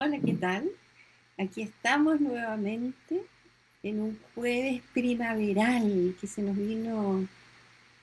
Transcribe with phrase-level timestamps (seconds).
[0.00, 0.70] Hola, ¿qué tal?
[1.38, 3.20] Aquí estamos nuevamente
[3.82, 7.26] en un jueves primaveral que se nos vino,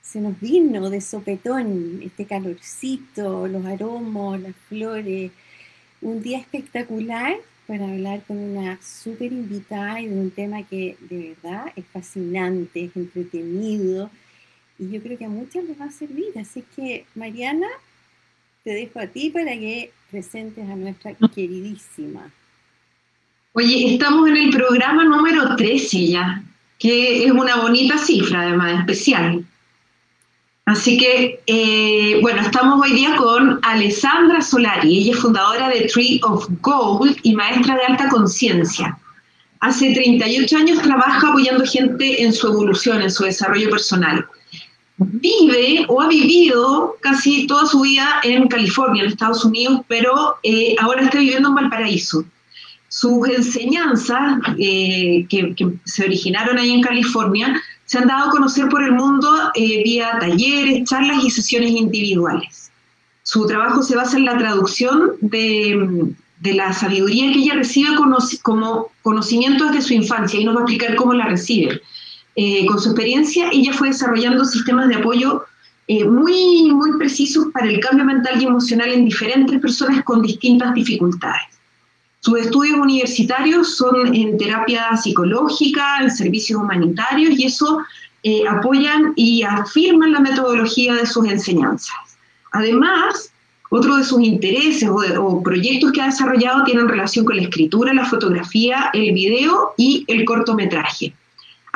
[0.02, 5.32] se nos vino de sopetón, este calorcito, los aromos, las flores,
[6.02, 7.34] un día espectacular
[7.66, 12.84] para hablar con una súper invitada y de un tema que de verdad es fascinante,
[12.84, 14.10] es entretenido
[14.78, 16.38] y yo creo que a muchas les va a servir.
[16.38, 17.68] Así que, Mariana,
[18.66, 22.32] te dejo a ti para que presentes a nuestra queridísima.
[23.52, 26.42] Oye, estamos en el programa número 13 ya,
[26.76, 29.44] que es una bonita cifra, además, especial.
[30.64, 34.98] Así que, eh, bueno, estamos hoy día con Alessandra Solari.
[34.98, 38.98] Ella es fundadora de Tree of Gold y maestra de alta conciencia.
[39.60, 44.26] Hace 38 años trabaja apoyando gente en su evolución, en su desarrollo personal
[44.98, 50.74] vive o ha vivido casi toda su vida en California, en Estados Unidos, pero eh,
[50.80, 52.24] ahora está viviendo en Valparaíso.
[52.88, 58.82] Sus enseñanzas, eh, que, se originaron ahí en California, se han dado a conocer por
[58.82, 62.70] el mundo eh, vía talleres, charlas y sesiones individuales.
[63.22, 67.90] Su trabajo se basa en la traducción de, de la sabiduría que ella recibe
[68.42, 71.82] como conocimiento desde su infancia y nos va a explicar cómo la recibe
[72.36, 75.44] eh, con su experiencia, ella fue desarrollando sistemas de apoyo
[75.88, 80.74] eh, muy, muy precisos para el cambio mental y emocional en diferentes personas con distintas
[80.74, 81.44] dificultades.
[82.20, 87.82] Sus estudios universitarios son en terapia psicológica, en servicios humanitarios, y eso
[88.22, 92.18] eh, apoyan y afirman la metodología de sus enseñanzas.
[92.52, 93.32] Además,
[93.70, 97.94] otro de sus intereses o, o, proyectos que ha desarrollado tienen relación con la escritura,
[97.94, 101.14] la fotografía, el video y el cortometraje.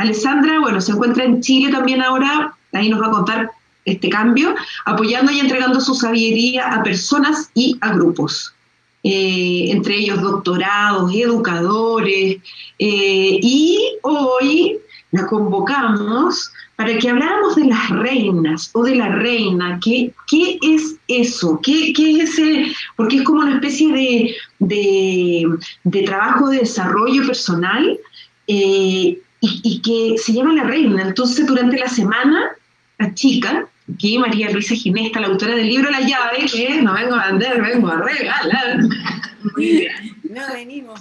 [0.01, 3.51] Alessandra, bueno, se encuentra en Chile también ahora, ahí nos va a contar
[3.85, 4.55] este cambio,
[4.87, 8.55] apoyando y entregando su sabiduría a personas y a grupos.
[9.03, 12.39] Eh, entre ellos doctorados, educadores,
[12.79, 14.79] eh, y hoy
[15.11, 19.79] la convocamos para que habláramos de las reinas o de la reina.
[19.85, 21.61] ¿Qué, qué es eso?
[21.63, 22.73] ¿Qué, ¿Qué, es ese?
[22.97, 27.99] Porque es como una especie de, de, de trabajo de desarrollo personal
[28.47, 31.03] eh, y, que se llama La Reina.
[31.03, 32.51] Entonces, durante la semana,
[32.99, 33.67] la chica,
[33.99, 37.63] que María Luisa Ginesta, la autora del libro La Llave, que no vengo a vender,
[37.63, 38.81] vengo a regalar.
[39.57, 40.17] Muy bien.
[40.31, 41.01] No venimos.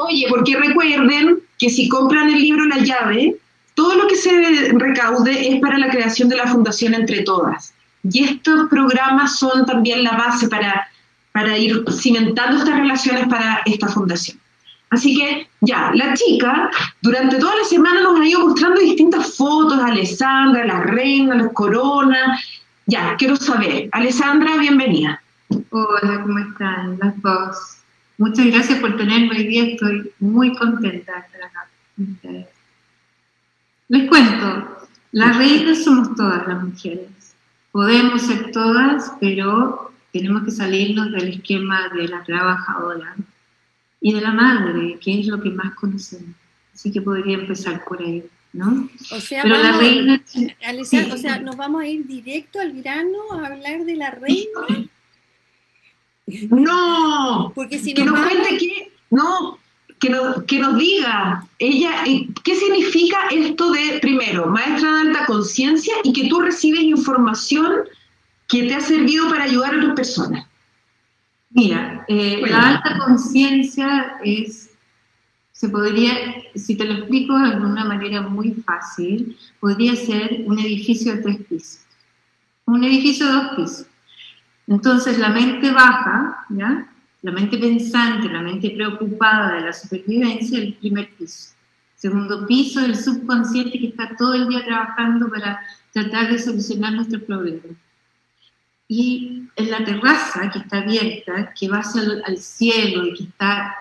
[0.00, 3.36] Oye, porque recuerden que si compran el libro La Llave,
[3.74, 7.72] todo lo que se recaude es para la creación de la Fundación Entre Todas.
[8.02, 10.88] Y estos programas son también la base para,
[11.32, 14.38] para ir cimentando estas relaciones para esta fundación.
[14.90, 16.68] Así que ya, la chica
[17.00, 22.44] durante toda la semana nos ha ido mostrando distintas fotos, Alessandra, la reina, las coronas.
[22.86, 23.88] Ya, quiero saber.
[23.92, 25.22] Alessandra, bienvenida.
[25.70, 27.76] Hola, ¿cómo están las dos?
[28.18, 31.68] Muchas gracias por tenerme hoy día, estoy muy contenta de estar acá
[33.88, 37.36] Les cuento, las reinas somos todas las mujeres.
[37.70, 43.14] Podemos ser todas, pero tenemos que salirnos del esquema de la trabajadora
[44.00, 46.34] y de la madre, que es lo que más conocemos.
[46.74, 48.88] Así que podría empezar por ahí, ¿no?
[49.10, 50.22] O sea, Pero la reina...
[51.12, 54.88] o sea, nos vamos a ir directo al grano a hablar de la reina.
[56.50, 59.58] No, porque si que nos cuente que, no,
[59.98, 65.26] que nos, que nos diga ella eh, qué significa esto de, primero, maestra de alta
[65.26, 67.72] conciencia y que tú recibes información
[68.48, 70.46] que te ha servido para ayudar a otras personas.
[71.50, 74.70] Mira, eh, la alta conciencia es,
[75.50, 76.14] se podría,
[76.54, 81.36] si te lo explico de una manera muy fácil, podría ser un edificio de tres
[81.48, 81.80] pisos,
[82.66, 83.86] un edificio de dos pisos.
[84.68, 86.88] Entonces la mente baja, ¿ya?
[87.22, 91.54] la mente pensante, la mente preocupada de la supervivencia, el primer piso.
[91.96, 95.60] Segundo piso, el subconsciente que está todo el día trabajando para
[95.92, 97.76] tratar de solucionar nuestros problemas.
[98.92, 103.76] Y en la terraza que está abierta, que va hacia al cielo y que está,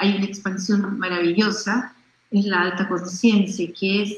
[0.00, 1.94] hay una expansión maravillosa,
[2.30, 4.16] es la alta conciencia, que es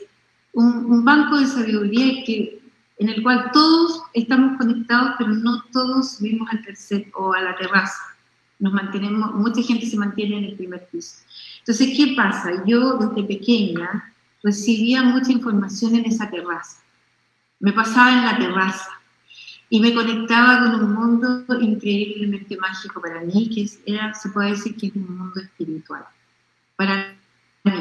[0.52, 2.62] un, banco de sabiduría que,
[2.98, 7.56] en el cual todos estamos conectados, pero no todos subimos al tercer o a la
[7.56, 8.00] terraza.
[8.60, 11.16] Nos mantenemos, mucha gente se mantiene en el primer piso.
[11.58, 12.62] Entonces, ¿qué pasa?
[12.64, 14.14] Yo desde pequeña
[14.44, 16.78] recibía mucha información en esa terraza.
[17.58, 18.97] Me pasaba en la terraza
[19.70, 24.76] y me conectaba con un mundo increíblemente mágico para mí, que era, se puede decir
[24.76, 26.04] que es un mundo espiritual,
[26.76, 27.14] para
[27.64, 27.72] mí.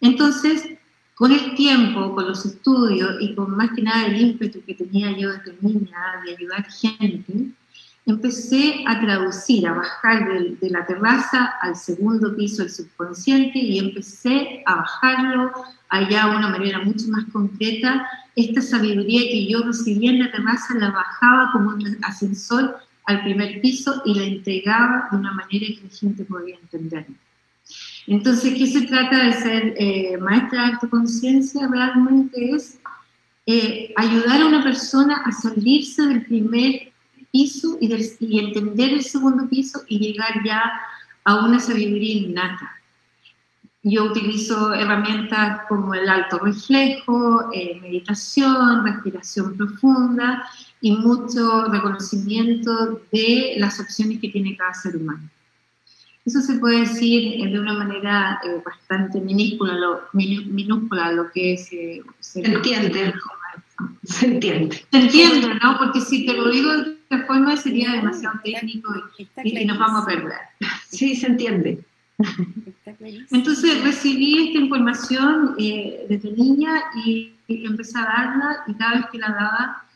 [0.00, 0.78] Entonces,
[1.14, 5.10] con el tiempo, con los estudios y con más que nada el ímpetu que tenía
[5.16, 7.50] yo desde niña de ayudar gente,
[8.06, 10.28] empecé a traducir, a bajar
[10.60, 15.52] de, la terraza al segundo piso del subconsciente y empecé a bajarlo
[15.88, 18.08] allá de una manera mucho más concreta.
[18.36, 23.60] Esta sabiduría que yo recibía en la terraza la bajaba como un ascensor al primer
[23.60, 27.06] piso y la entregaba de una manera que la gente podía entender.
[28.06, 31.68] Entonces, ¿qué se trata de ser eh, maestra de autoconciencia?
[31.68, 32.78] Realmente es
[33.46, 36.92] eh, ayudar a una persona a salirse del primer
[37.30, 40.70] piso y, y, entender el segundo piso y llegar ya
[41.24, 42.77] a una sabiduría innata.
[43.90, 50.44] Yo utilizo herramientas como el alto reflejo, eh, meditación, respiración profunda
[50.82, 55.30] y mucho reconocimiento de las opciones que tiene cada ser humano.
[56.26, 61.72] Eso se puede decir de una manera eh, bastante minúscula lo, minúscula lo que es...
[61.72, 63.14] Eh, se entiende.
[64.04, 64.84] Se entiende.
[64.90, 65.78] Se entiende, ¿no?
[65.78, 68.92] Porque si te lo digo de esta forma sería demasiado técnico
[69.42, 70.38] y, nos vamos a perder.
[70.86, 71.82] Sí, se entiende.
[73.30, 79.06] Entonces recibí esta información eh, desde niña y, y empecé a darla y cada vez
[79.12, 79.88] que la daba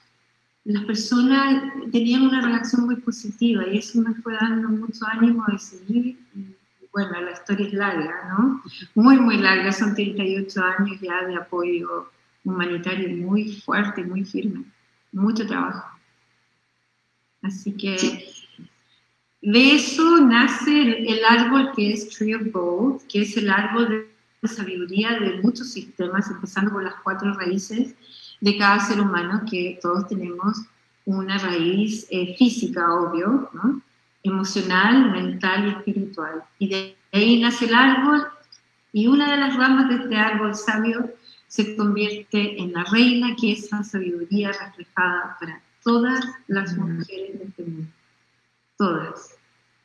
[0.64, 5.58] las personas tenían una reacción muy positiva y eso me fue dando mucho ánimo de
[5.58, 6.18] seguir.
[6.34, 6.56] Y,
[6.92, 8.62] bueno, la historia es larga, ¿no?
[8.94, 12.10] Muy, muy larga, son 38 años ya de apoyo
[12.44, 14.64] humanitario muy fuerte, muy firme,
[15.10, 15.98] mucho trabajo.
[17.42, 18.24] Así que
[19.42, 24.06] de eso nace el, árbol que es Tree of Gold, que es el árbol
[24.40, 27.94] de sabiduría de muchos sistemas, empezando por las cuatro raíces
[28.40, 30.62] de cada ser humano, que todos tenemos
[31.04, 33.82] una raíz eh, física, obvio, ¿no?
[34.22, 36.44] emocional, mental y espiritual.
[36.60, 38.24] Y de ahí nace el árbol
[38.92, 41.10] y una de las ramas de este árbol sabio
[41.48, 47.44] se convierte en la reina, que es la sabiduría reflejada para todas las mujeres de
[47.44, 47.88] este mundo.
[48.82, 49.36] Todas.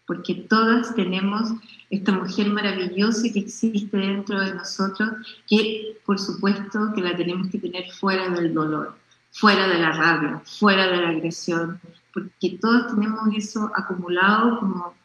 [0.08, 1.52] Porque todas tenemos
[1.92, 5.10] esta mujer maravillosa que existe dentro de nosotros,
[5.48, 8.98] que por supuesto que la tenemos que tener fuera del dolor,
[9.30, 11.80] fuera de la rabia, fuera de la agresión,
[12.12, 14.96] porque todos tenemos eso acumulado como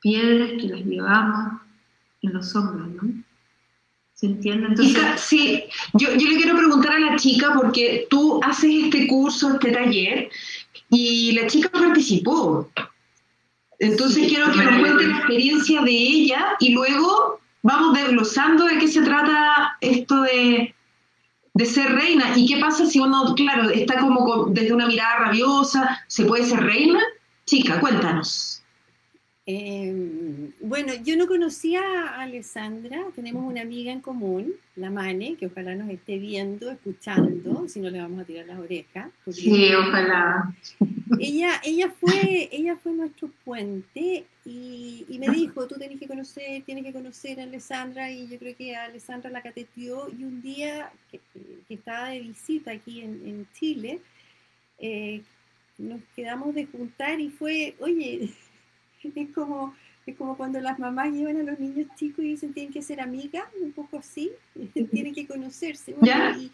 [0.00, 1.60] piedras que las llevamos
[2.22, 3.24] en los hombros, ¿no?
[4.12, 4.68] ¿Se entiende?
[4.68, 5.20] Entonces...
[5.20, 5.64] sí,
[5.94, 10.28] yo, yo le quiero preguntar a la chica, porque tú haces este curso, este taller,
[10.88, 12.70] y la chica participó.
[13.78, 18.88] Entonces quiero que nos cuente la experiencia de ella y luego vamos desglosando de qué
[18.88, 20.74] se trata esto de,
[21.54, 22.32] de ser reina.
[22.36, 26.62] ¿Y qué pasa si uno, claro, está como desde una mirada rabiosa, ¿se puede ser
[26.62, 27.00] reina?
[27.46, 28.63] Chica, cuéntanos.
[29.46, 35.46] Em, bueno, yo no conocía a Alessandra, tenemos una amiga en común, la Mane, que
[35.46, 39.10] ojalá nos esté viendo, escuchando, si no le vamos a tirar las orejas.
[39.30, 40.50] Sí, ojalá.
[41.20, 46.82] Ella, ella, fue, ella fue nuestro puente y, me dijo, tú tienes que conocer, tienes
[46.82, 50.90] que conocer a Alessandra y yo creo que a Alessandra la cateteó y un día
[51.10, 51.20] que,
[51.68, 54.00] estaba de visita aquí en, Chile,
[54.78, 55.20] eh,
[55.76, 58.30] nos quedamos de juntar y fue, oye,
[59.14, 59.74] es como,
[60.06, 63.00] es como cuando las mamás llevan a los niños chicos y dicen tienen que ser
[63.00, 64.30] amigas, un poco así,
[64.90, 65.94] tienen que conocerse.
[66.02, 66.50] y,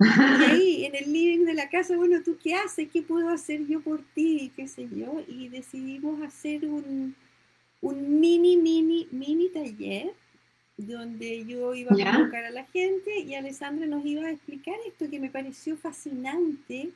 [0.00, 2.88] ahí en el living de la casa, bueno, ¿tú qué haces?
[2.92, 4.50] ¿Qué puedo hacer yo por ti?
[4.56, 5.22] ¿Qué sé yo?
[5.28, 7.14] Y decidimos hacer un,
[7.80, 10.12] un mini, mini, mini taller
[10.76, 15.08] donde yo iba a convocar a la gente y Alessandra nos iba a explicar esto
[15.08, 16.90] que me pareció fascinante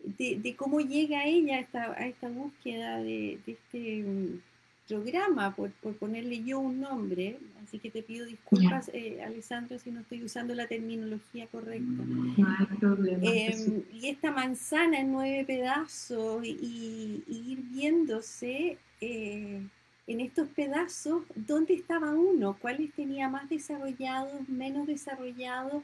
[0.00, 4.40] de, cómo llega ella a esta, a esta búsqueda de, este mm,
[4.88, 10.00] programa, por, ponerle yo un nombre, así que te pido disculpas, eh, Alessandro, si no
[10.00, 12.02] estoy usando la terminología correcta.
[12.36, 13.20] No hay problema.
[13.22, 19.60] Em, y esta manzana en nueve pedazos y, ir viéndose eh,
[20.06, 25.82] en estos pedazos dónde estaba uno, cuáles tenía más desarrollados, menos desarrollados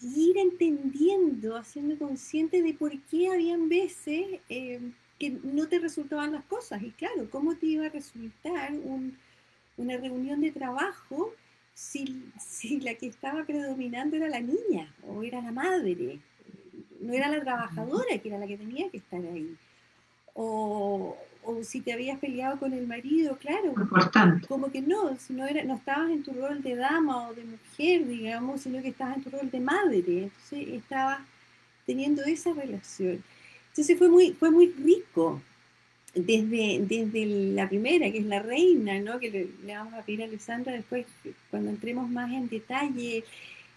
[0.00, 4.80] ir entendiendo, haciendo consciente de por qué habían veces eh,
[5.18, 6.82] que no te resultaban las cosas.
[6.82, 8.72] Y claro, ¿cómo te iba a resultar
[9.76, 11.32] una reunión de trabajo
[11.74, 16.20] si, si, la que estaba predominando era la niña o era la madre?
[17.00, 19.56] No era la trabajadora que era la que tenía que estar ahí.
[20.34, 23.72] O, o si te habías peleado con el marido, claro,
[24.48, 27.44] como que no, si no, era, no estabas en tu rol de dama o de
[27.44, 31.20] mujer, digamos, sino que estabas en tu rol de madre, entonces estabas
[31.86, 33.22] teniendo esa relación.
[33.68, 35.40] Entonces fue muy, fue muy rico,
[36.14, 39.20] desde, desde la primera, que es la reina, ¿no?
[39.20, 41.06] que le, vamos a pedir a Alessandra después,
[41.50, 43.22] cuando entremos más en detalle,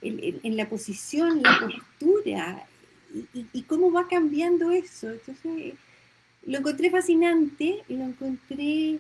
[0.02, 2.66] en, la posición, la postura,
[3.34, 5.10] y, y, cómo va cambiando eso.
[5.12, 5.74] Entonces
[6.44, 9.00] lo encontré fascinante, lo encontré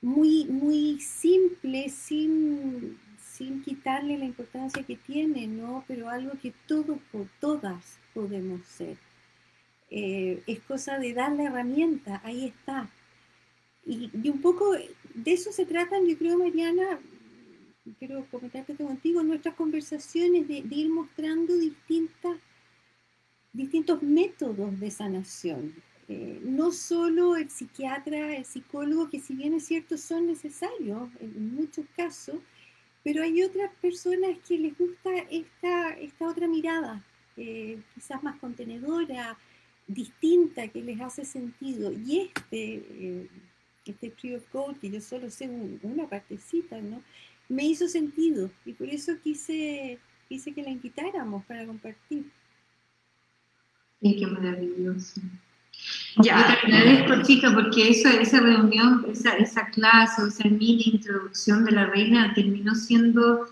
[0.00, 5.84] muy, muy simple, sin, sin quitarle la importancia que tiene, ¿no?
[5.88, 6.98] Pero algo que todos,
[7.40, 8.96] todas podemos ser.
[9.90, 12.88] Eh, es cosa de dar la herramienta, ahí está.
[13.84, 16.98] Y, un poco de eso se tratan, yo creo, Mariana,
[17.98, 22.36] quiero comentarte contigo, nuestras conversaciones de, ir mostrando distintas,
[23.52, 25.74] distintos métodos de sanación.
[26.08, 31.54] Eh, no solo el psiquiatra, el psicólogo, que si bien es cierto son necesarios en
[31.54, 32.36] muchos casos,
[33.02, 37.04] pero hay otras personas que les gusta esta, esta otra mirada,
[37.36, 39.36] eh, quizás más contenedora,
[39.86, 41.92] distinta, que les hace sentido.
[41.92, 43.28] Y este, eh,
[43.84, 45.48] este of Gold, que yo solo sé
[45.82, 47.02] una partecita, ¿no?
[47.48, 49.98] me hizo sentido y por eso quise,
[50.28, 52.30] quise que la invitáramos para compartir.
[54.00, 55.20] Qué maravilloso.
[56.18, 56.46] Ya.
[56.46, 61.86] te agradezco, chica, porque esa, esa reunión, esa, esa clase, esa mini introducción de la
[61.86, 63.46] reina terminó siendo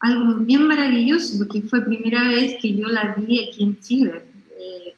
[0.00, 4.22] algo bien maravilloso, porque fue primera vez que yo la vi aquí en Chile.
[4.58, 4.94] Eh,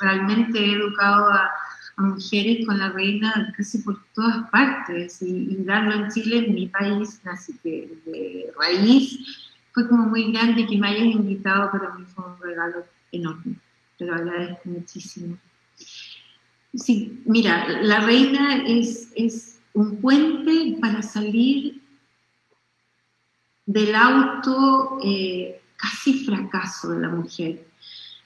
[0.00, 1.50] realmente he educado a,
[1.96, 6.68] a, mujeres con la reina casi por todas partes, y, darlo en Chile, en mi
[6.68, 9.18] país, así que de raíz,
[9.72, 13.56] fue como muy grande que me hayan invitado, para mí fue un regalo enorme.
[13.98, 15.38] Te lo agradezco muchísimo.
[16.74, 21.82] Sí, mira, la reina es, es un puente para salir
[23.66, 27.66] del auto eh, casi fracaso de la mujer.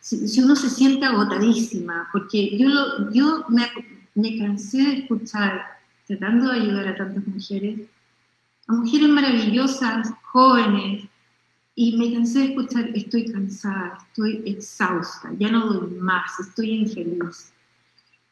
[0.01, 3.69] Si, uno se siente agotadísima, porque yo, yo me,
[4.15, 5.63] me cansé de escuchar,
[6.07, 7.81] tratando de ayudar a tantas mujeres,
[8.69, 11.09] a mujeres maravillosas, jóvenes,
[11.75, 17.53] y me cansé de escuchar, estoy cansada, estoy exhausta, ya no doy más, estoy infeliz.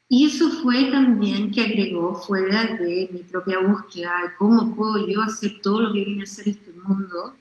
[0.09, 5.23] Y eso fue también que agregó fuera de mi propia búsqueda de cómo puedo yo
[5.23, 7.35] hacer todo lo que viene a hacer este mundo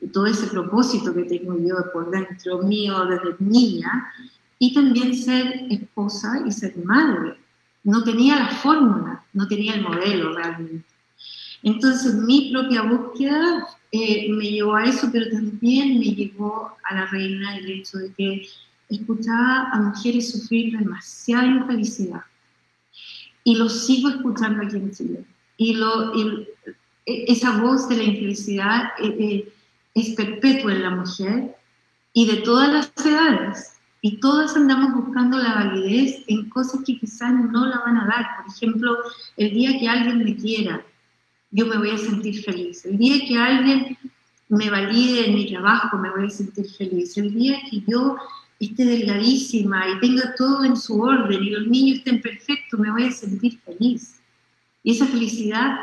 [0.00, 4.12] y todo ese propósito que tengo yo por dentro mío desde niña
[4.58, 7.36] y también ser esposa y ser madre.
[7.82, 10.84] No tenía la fórmula, no tenía el modelo realmente.
[11.62, 17.06] Entonces mi propia búsqueda eh, me llevó a eso, pero también me llevó a la
[17.06, 18.42] reina el hecho de que
[18.90, 22.22] escuchaba a mujeres sufrir demasiada infelicidad.
[23.44, 25.24] Y lo sigo escuchando aquí en Chile.
[25.56, 29.52] Y, lo, e, esa voz de la infelicidad eh, eh,
[29.94, 31.56] es perpetua en la mujer
[32.12, 33.76] y de todas las edades.
[34.02, 38.26] Y todas andamos buscando la validez en cosas que quizás no la van a dar.
[38.38, 38.96] Por ejemplo,
[39.36, 40.82] el día que alguien me quiera,
[41.50, 42.84] yo me voy a sentir feliz.
[42.86, 43.98] El día que alguien
[44.48, 47.16] me valide en mi trabajo, me voy a sentir feliz.
[47.18, 48.16] El día que yo
[48.60, 53.04] esté delgadísima y tenga todo en su orden y los niños estén perfectos, me voy
[53.04, 54.20] a sentir feliz.
[54.82, 55.78] Y esa felicidad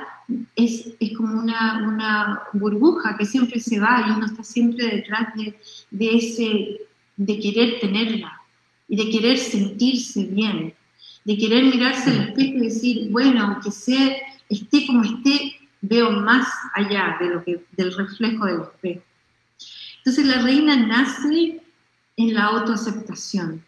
[0.56, 5.34] es, es como una, una, burbuja que siempre se va y uno está siempre detrás
[5.36, 5.58] de,
[5.92, 6.82] de, ese,
[7.16, 8.40] de querer tenerla
[8.88, 10.74] y de querer sentirse bien,
[11.26, 14.18] de querer mirarse al espejo y decir, bueno, aunque sea,
[14.50, 19.04] esté como esté, veo más allá de lo que, del reflejo del espejo.
[19.98, 21.62] Entonces la reina nace
[22.18, 23.64] en la autoaceptación.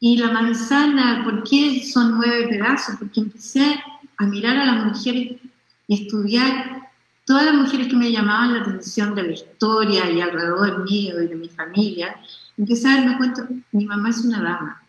[0.00, 2.96] Y la manzana, ¿por qué son nueve pedazos?
[2.98, 3.78] Porque empecé
[4.16, 5.38] a mirar a las mujeres
[5.86, 6.88] y estudiar
[7.26, 11.28] todas las mujeres que me llamaban la atención de la historia y alrededor mío y
[11.28, 12.16] de mi familia.
[12.56, 14.82] Empecé a darme cuenta, mi mamá es una dama.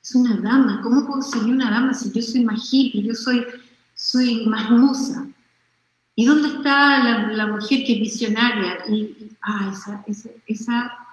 [0.00, 0.80] Es una dama.
[0.82, 3.44] ¿Cómo puedo ser una dama si yo soy más hippie, yo soy,
[3.94, 5.26] soy más musa?
[6.14, 8.78] ¿Y dónde está la, mujer que es visionaria?
[8.88, 11.05] Y, ah, esa, esa, esa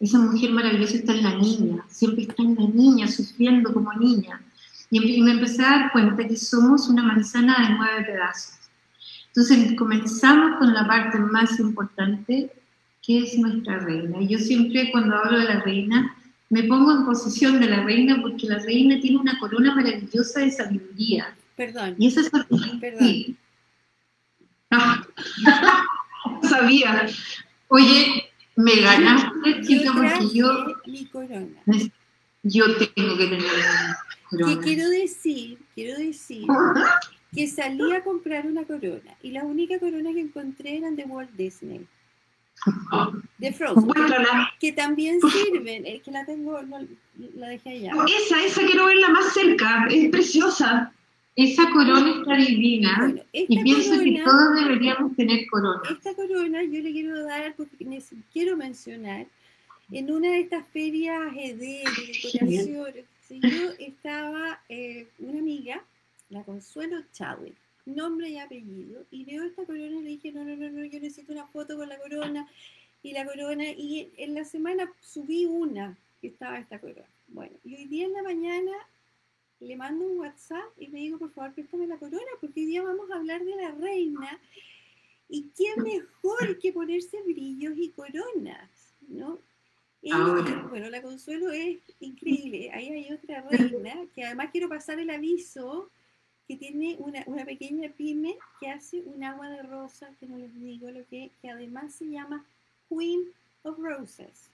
[0.00, 4.42] esa mujer maravillosa está en la niña, siempre está en la niña, sufriendo como niña.
[4.90, 8.54] Y me empecé a dar cuenta que somos una manzana de nueve pedazos.
[9.28, 12.50] Entonces comenzamos con la parte más importante,
[13.02, 14.20] que es nuestra reina.
[14.20, 16.16] Y yo siempre cuando hablo de la reina,
[16.48, 20.50] me pongo en posición de la reina porque la reina tiene una corona maravillosa de
[20.50, 21.36] sabiduría.
[21.56, 21.94] Perdón.
[21.98, 23.36] Y esa es Perdón.
[24.72, 25.06] Ah.
[26.42, 27.06] sabía.
[27.68, 28.29] Oye,
[28.62, 30.66] me ganaste, chica, porque yo.
[30.86, 31.62] Mi corona.
[32.42, 33.44] Yo tengo que tener
[34.28, 34.54] corona.
[34.54, 36.46] Que quiero decir, quiero decir
[37.34, 41.30] que salí a comprar una corona y la única corona que encontré eran de Walt
[41.32, 41.86] Disney.
[43.38, 43.90] De Frozen.
[44.58, 45.86] Que también sirven.
[45.86, 46.60] Es que la tengo,
[47.34, 47.92] la dejé allá.
[48.06, 49.86] Esa, esa quiero verla más cerca.
[49.90, 50.92] Es preciosa.
[51.40, 55.80] Esa corona está divina y pienso que todos deberíamos tener corona.
[55.90, 59.26] Esta corona yo le quiero dar, porque quiero mencionar,
[59.90, 62.92] en una de estas ferias de, decoración,
[63.30, 65.82] yo estaba eh, una amiga,
[66.28, 67.54] la Consuelo Chávez,
[67.86, 71.00] nombre y apellido, y veo esta corona y le dije, no, no, no, no, yo
[71.00, 72.46] necesito una foto con la corona,
[73.02, 77.08] y la corona, y en la semana subí una que estaba esta corona.
[77.28, 78.72] Bueno, y hoy día en la mañana
[79.60, 82.82] le mando un WhatsApp y le digo, por favor, préstame la corona, porque hoy día
[82.82, 84.40] vamos a hablar de la reina.
[85.28, 89.38] Y qué mejor que ponerse brillos y coronas, ¿no?
[90.70, 92.70] bueno, la Consuelo es increíble.
[92.72, 95.90] Ahí hay otra reina, que además quiero pasar el aviso,
[96.48, 100.52] que tiene una, una pequeña pyme que hace un agua de rosa, que no les
[100.58, 102.44] digo lo que, que además se llama
[102.88, 104.49] Queen of Roses.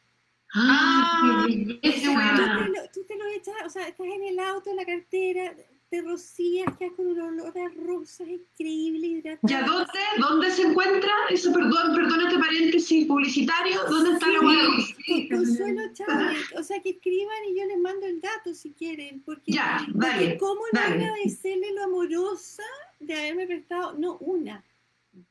[0.59, 1.45] ¡Ah!
[1.47, 2.69] ¡Qué belleza!
[2.93, 5.55] Tú te, lo, echas, o sea, estás en el auto, en la cartera,
[5.91, 9.49] te rocías, quedas con un olor a rosas increíble, hidratado.
[9.49, 11.11] ¿Ya dónde, dónde se encuentra?
[11.29, 13.85] Eso, perdón, perdón este paréntesis publicitario.
[13.89, 15.29] ¿Dónde está la web?
[15.31, 16.53] Consuelo Chávez.
[16.57, 19.23] O sea, que escriban y yo les mando el dato si quieren.
[19.23, 22.65] Porque, ya, dale, ¿cómo no agradecerle lo amorosa
[22.99, 24.65] de haberme prestado, no una,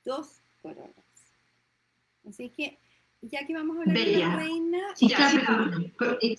[0.06, 0.94] dos coronas?
[2.28, 2.78] Así que
[3.32, 4.80] ya que vamos a hablar de la reina.
[4.96, 5.38] Sí, ya, sí,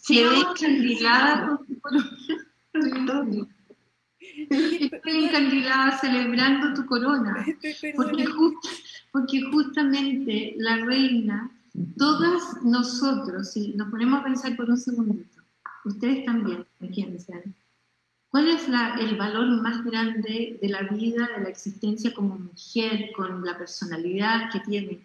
[0.06, 1.60] quedé encandilada
[4.36, 7.46] Estoy encandilada celebrando tu corona.
[7.96, 8.26] Porque,
[9.12, 11.50] porque justamente la reina,
[11.96, 15.42] todas nosotros, si nos ponemos a pensar por un segundito,
[15.84, 17.54] ustedes también, piensan,
[18.28, 23.12] ¿cuál es la, el valor más grande de la vida, de la existencia como mujer,
[23.16, 25.00] con la personalidad que tiene?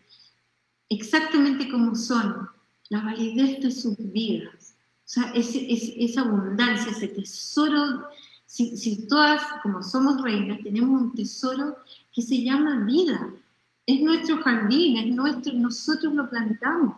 [0.92, 2.50] Exactamente como son,
[2.90, 4.76] la validez de sus vidas.
[5.06, 8.08] O sea, esa abundancia, ese tesoro,
[8.46, 11.78] si, todas, como somos reinas, tenemos un tesoro
[12.14, 13.30] que se llama vida.
[13.86, 16.98] Es nuestro jardín, es nuestro, nosotros lo plantamos,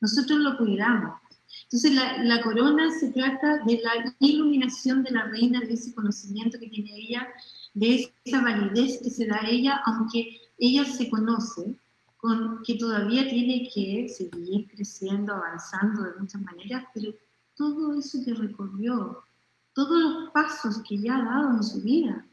[0.00, 1.18] nosotros lo cuidamos.
[1.64, 6.58] Entonces la, la, corona se trata de la iluminación de la reina, de ese conocimiento
[6.58, 7.26] que tiene ella,
[7.74, 11.74] de esa validez que se da a ella, aunque ella se conoce,
[12.20, 17.14] con, que todavía tiene que seguir creciendo, avanzando de muchas maneras, pero
[17.56, 19.24] todo eso que recorrió,
[19.72, 22.26] todos los pasos que ya ha dado en su vida,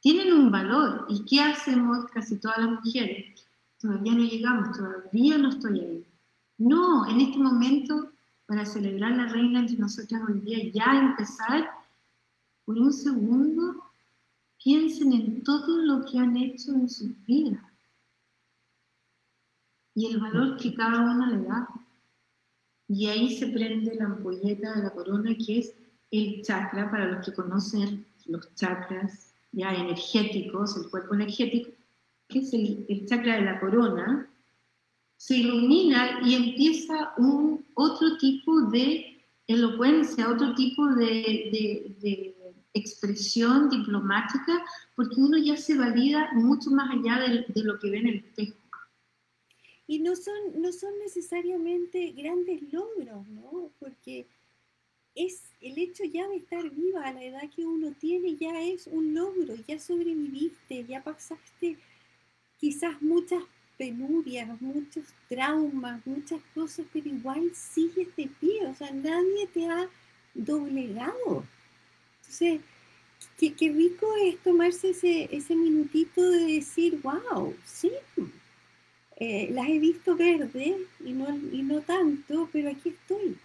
[0.00, 1.06] tienen un valor.
[1.08, 3.46] ¿Y qué hacemos casi todas las mujeres?
[3.78, 6.06] Todavía no llegamos, todavía no estoy ahí.
[6.58, 8.10] No, en este momento,
[8.46, 11.70] para celebrar la reina entre nosotras hoy día, ya empezar,
[12.64, 13.76] por un segundo,
[14.62, 17.69] piensen en todo lo que han hecho en sus vidas
[19.94, 21.68] y el valor que cada una le da.
[22.88, 25.74] Y ahí se prende la ampolleta de la corona, que es
[26.10, 31.70] el chakra, para los que conocen los chakras ya energéticos, el cuerpo energético,
[32.28, 34.28] que es el, chakra de la corona,
[35.16, 42.36] se ilumina y empieza un otro tipo de elocuencia, otro tipo de, de,
[42.72, 47.98] expresión diplomática, porque uno ya se valida mucho más allá de, de lo que ve
[47.98, 48.59] en el espejo.
[49.90, 53.72] Y no son, no son necesariamente grandes logros, ¿no?
[53.80, 54.24] Porque
[55.16, 58.86] es el hecho ya de estar viva a la edad que uno tiene ya es
[58.86, 61.76] un logro, ya sobreviviste, ya pasaste
[62.60, 63.42] quizás muchas
[63.76, 69.88] penurias, muchos traumas, muchas cosas, pero igual sigues de pie, o sea, nadie te ha
[70.34, 71.44] doblegado.
[72.20, 72.60] Entonces,
[73.36, 77.90] qué, qué rico es tomarse ese, ese minutito de decir, wow, sí,
[79.20, 83.36] eh, las he visto verdes y no, y no tanto, pero aquí estoy.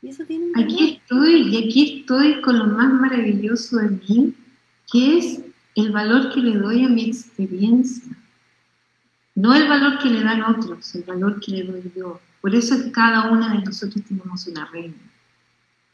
[0.00, 4.34] Y eso tiene un Aquí estoy, y aquí estoy con lo más maravilloso de mí,
[4.90, 5.40] que es
[5.74, 8.16] el valor que le doy a mi experiencia.
[9.34, 12.18] No el valor que le dan otros, el valor que le doy yo.
[12.40, 14.94] Por eso es que cada una de nosotros tenemos una reina.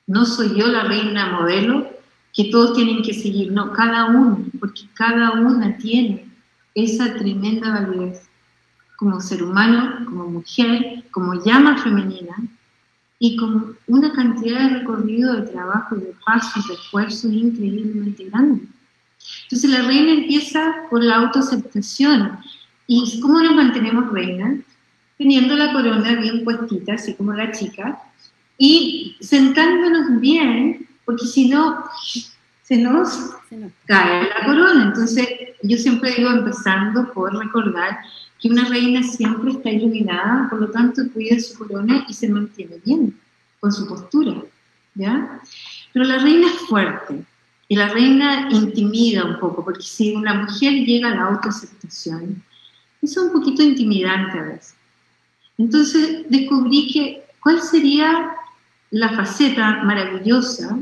[0.06, 1.90] No soy yo la reina modelo
[2.32, 6.24] que todos tienen que seguir, no, cada uno, porque cada una tiene
[6.74, 8.28] esa tremenda validez
[9.02, 12.36] como ser humano, como mujer, como llama femenina
[13.18, 18.62] y con una cantidad de recorrido de trabajo, de pasos, de esfuerzo increíblemente grande.
[19.42, 22.38] Entonces la reina empieza por la autoaceptación.
[22.86, 24.60] ¿Y cómo nos mantenemos reina?
[25.18, 28.00] Teniendo la corona bien puestita, así como la chica,
[28.56, 31.86] y sentándonos bien, porque si no,
[32.62, 33.18] se nos
[33.86, 34.84] cae la corona.
[34.84, 35.28] Entonces
[35.64, 37.98] yo siempre digo, empezando por recordar
[38.42, 42.78] que una reina siempre está iluminada, por lo tanto cuida su corona y se mantiene
[42.85, 43.16] bien
[43.61, 44.42] con su postura,
[44.96, 45.40] ¿ya?
[45.92, 47.22] Pero la reina es fuerte
[47.68, 52.42] y la reina intimida un poco, porque si una mujer llega a la autoaceptación,
[53.00, 54.74] es un poquito intimidante a veces.
[55.57, 58.33] Entonces descubrí que ¿cuál sería
[58.90, 60.81] la faceta maravillosa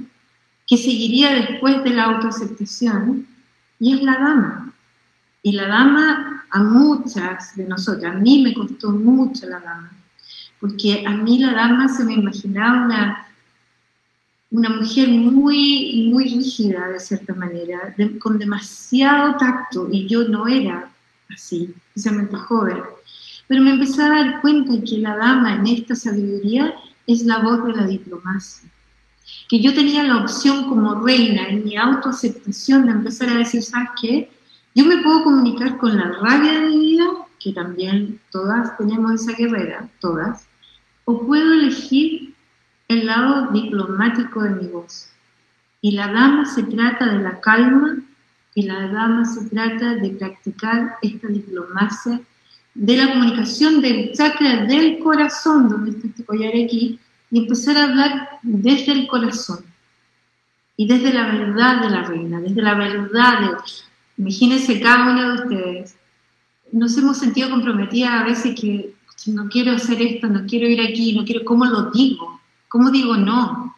[0.67, 3.27] que seguiría después de la autoaceptación?
[3.79, 4.70] Y es la dama.
[5.43, 9.91] Y la dama a muchas de nosotras, a mí me costó mucho la dama,
[10.61, 13.27] porque a mí la dama se me imaginaba una,
[14.51, 20.91] una mujer muy, muy rígida de cierta manera, con demasiado tacto, y yo no era
[21.33, 22.83] así, especialmente joven.
[23.47, 26.75] Pero me empecé a dar cuenta que la dama en esta sabiduría
[27.07, 28.69] es la voz de la diplomacia.
[29.49, 33.89] Que yo tenía la opción como reina en mi autoaceptación de empezar a decir, ¿sabes
[34.01, 34.31] qué?
[34.75, 37.05] Yo me puedo comunicar con la rabia de mi vida,
[37.41, 40.47] que también todas tenemos esa guerrera, todas,
[41.05, 42.35] o puedo elegir
[42.89, 45.11] el lado diplomático de mi voz.
[45.81, 47.97] Y la dama se trata de la calma
[48.55, 52.21] y la dama se trata de practicar esta diplomacia
[52.75, 56.99] de la comunicación del chakra del corazón, donde está este collar aquí,
[57.31, 59.65] y empezar a hablar desde el corazón
[60.77, 63.57] y desde la verdad de la reina, desde la verdad de
[64.21, 65.97] Imagínense cada uno de ustedes.
[66.73, 68.95] Nos hemos sentido comprometidas a veces que
[69.29, 72.39] no quiero hacer esto, no quiero ir aquí, no quiero, ¿cómo lo digo?
[72.69, 73.75] ¿Cómo digo no?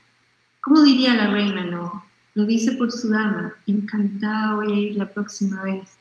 [0.61, 2.05] ¿Cómo diría la reina no?
[2.35, 3.55] Lo dice por su dama.
[3.69, 5.97] Encantada voy a ir la próxima vez.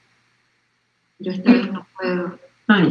[1.19, 2.39] Pero esta vez no puedo.
[2.67, 2.81] Ah,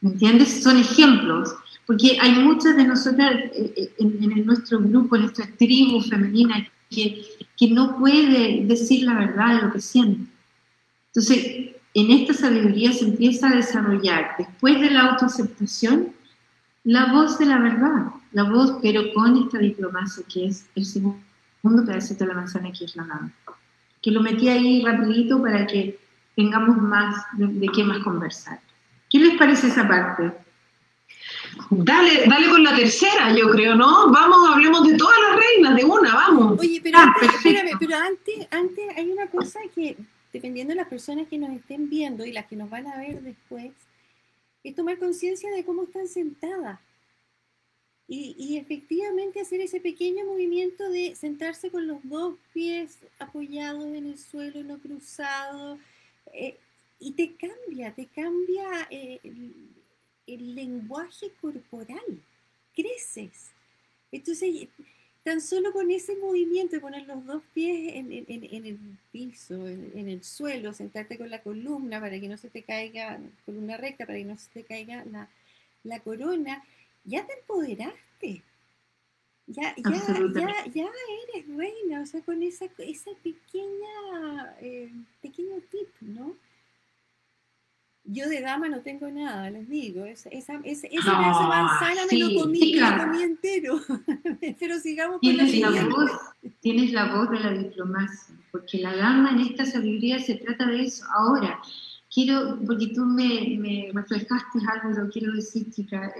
[0.00, 0.62] ¿Me entiendes?
[0.62, 1.54] Son ejemplos.
[1.86, 7.26] Porque hay muchas de nosotras eh, eh, en, nuestro grupo, en nuestra tribu femenina, que,
[7.58, 10.31] que no puede decir la verdad de lo que siente.
[11.14, 16.14] Entonces, en esta sabiduría se empieza a desarrollar, después de la autoaceptación,
[16.84, 21.20] la voz de la verdad, la voz, pero con esta diplomacia que es el segundo
[21.86, 23.30] pedacito de la manzana, que es la gama.
[24.00, 25.98] Que lo metí ahí rapidito para que
[26.34, 28.58] tengamos más de, qué más conversar.
[29.10, 30.32] ¿Qué les parece esa parte?
[31.70, 34.10] Dale, dale con la tercera, yo creo, ¿no?
[34.10, 36.58] Vamos, hablemos de todas las reinas, de una, vamos.
[36.58, 39.98] Oye, pero, ah, espérame, pero antes, antes hay una cosa que
[40.32, 43.22] dependiendo de las personas que nos estén viendo y las que nos van a ver
[43.22, 43.72] después,
[44.64, 46.80] es tomar conciencia de cómo están sentadas.
[48.08, 54.18] Y, efectivamente hacer ese pequeño movimiento de sentarse con los dos pies apoyados en el
[54.18, 55.78] suelo, no cruzados.
[56.34, 56.58] Eh,
[56.98, 59.18] y te cambia, te cambia eh,
[60.26, 62.22] el lenguaje corporal.
[62.74, 63.52] Creces.
[64.10, 64.68] Entonces,
[65.22, 70.24] tan solo con ese movimiento de poner los dos pies en, el piso, en, el
[70.24, 74.24] suelo, sentarte con la columna para que no se te caiga, columna recta, para que
[74.24, 75.04] no se te caiga
[75.84, 76.64] la, corona,
[77.04, 78.42] ya te empoderaste.
[79.46, 80.90] Ya, ya, ya,
[81.34, 86.36] eres reina, o sea, con esa, esa pequeña, eh, pequeño tip, ¿no?
[88.04, 90.04] Yo de dama no tengo nada, les digo.
[90.04, 93.80] esa, esa, ese pedazo de manzana me lo comí, lo comí entero.
[94.58, 96.10] Pero sigamos con tienes la, voz,
[96.60, 100.82] Tienes la voz de la diplomacia, porque la dama en esta sabiduría se trata de
[100.82, 101.04] eso.
[101.14, 101.60] Ahora,
[102.12, 106.12] quiero, porque tú me, me reflejaste algo, lo quiero decir, chica.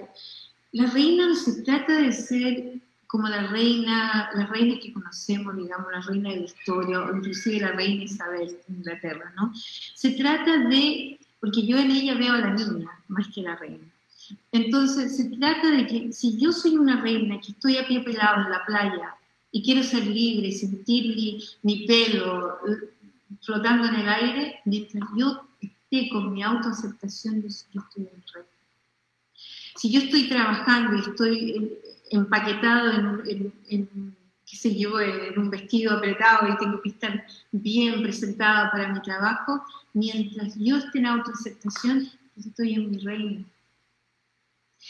[0.70, 2.80] La reina no se trata de ser
[3.12, 7.72] como la reina, la reina que conocemos, digamos, la reina de Victoria, o inclusive la
[7.72, 9.52] reina Isabel de Inglaterra, ¿no?
[9.54, 13.84] Se trata de porque yo en ella veo a la niña más que la reina.
[14.52, 18.44] Entonces, se trata de que si yo soy una reina que estoy a pie pelado
[18.44, 19.16] en la playa
[19.50, 22.90] y quiero ser libre, sentir mi, pelo eh,
[23.40, 28.48] flotando en el aire, mientras yo esté con mi autoaceptación, yo, estoy en reina.
[29.74, 31.78] Si yo estoy trabajando y estoy
[32.10, 34.16] empaquetado en, en
[34.52, 39.00] qué sé yo, en un vestido apretado y tengo que estar bien presentada para mi
[39.00, 43.46] trabajo, mientras yo esté en autoaceptación, estoy en mi reino.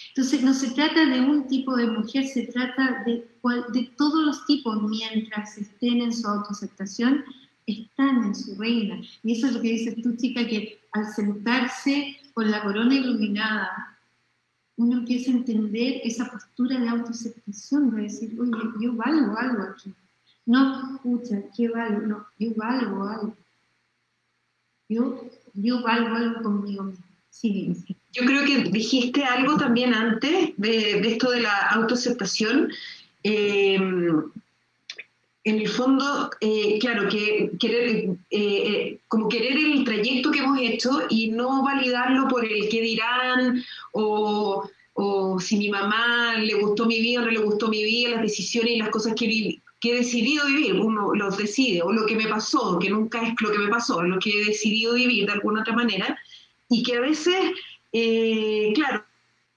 [0.09, 3.25] Entonces, no se trata de un tipo de mujer, se trata de,
[3.73, 7.25] de todos los tipos, mientras estén en su autoaceptación,
[7.65, 9.01] están en su reina.
[9.23, 13.92] Y eso es lo que dices tú, chica, que al sentarse con la corona iluminada,
[14.83, 19.95] uno empieza a entender esa postura de autoaceptación, de decir, oye, yo valgo algo aquí.
[20.45, 22.01] No, escucha, ¿qué valgo?
[22.01, 23.37] No, yo valgo algo.
[24.89, 27.05] Yo, yo valgo algo conmigo mismo.
[27.31, 27.75] Sí,
[28.13, 32.71] Yo creo que dijiste algo también antes de, esto de la autoaceptación.
[33.23, 33.79] Eh,
[35.45, 40.91] en el fondo, eh, claro, que querer, eh, como querer el trayecto que hemos hecho
[41.11, 44.69] y no validarlo por el que dirán o,
[45.41, 48.73] si mi mamá le gustó mi vida o no le gustó mi vida, las decisiones
[48.73, 52.29] y las cosas que, que he decidido vivir, uno los decide, o lo que me
[52.29, 55.63] pasó, que nunca es lo que me pasó, lo que he decidido vivir de alguna
[55.63, 56.17] otra manera,
[56.69, 57.35] y que a veces,
[57.93, 59.05] eh, claro,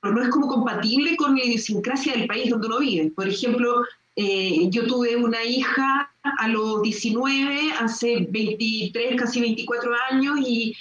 [0.01, 3.11] no es como compatible con la idiosincrasia del país donde uno vive.
[3.11, 3.83] Por ejemplo,
[4.15, 10.75] eh, yo tuve una hija a los 19, hace 23, casi 24 años, y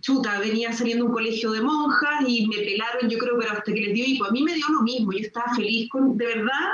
[0.00, 3.80] chuta, venía saliendo un colegio de monjas y me pelaron, yo creo, pero hasta que
[3.80, 4.24] les dio hipo.
[4.24, 6.68] A mí me dio lo mismo, yo estaba feliz, con, de verdad,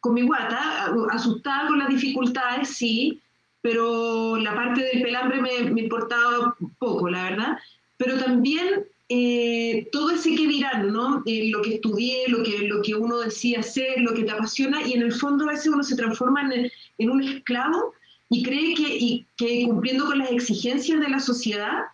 [0.00, 3.20] con mi guata, asustada con las dificultades, sí,
[3.62, 7.58] pero la parte del pelambre me, me importaba poco, la verdad.
[7.98, 11.24] Pero también eh, todo ese que dirán, ¿no?
[11.26, 14.86] Eh, lo que estudié, lo que, lo que uno decía hacer, lo que te apasiona,
[14.86, 17.92] y en el fondo a veces uno se transforma en, en un esclavo
[18.28, 21.86] y cree que, y, que cumpliendo con las exigencias de la sociedad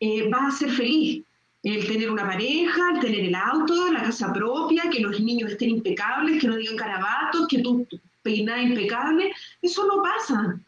[0.00, 1.22] eh, vas a ser feliz.
[1.62, 5.70] El tener una pareja, el tener el auto, la casa propia, que los niños estén
[5.70, 7.86] impecables, que no digan carabatos, que tú
[8.22, 9.32] peinas impecable,
[9.62, 10.60] eso no pasa.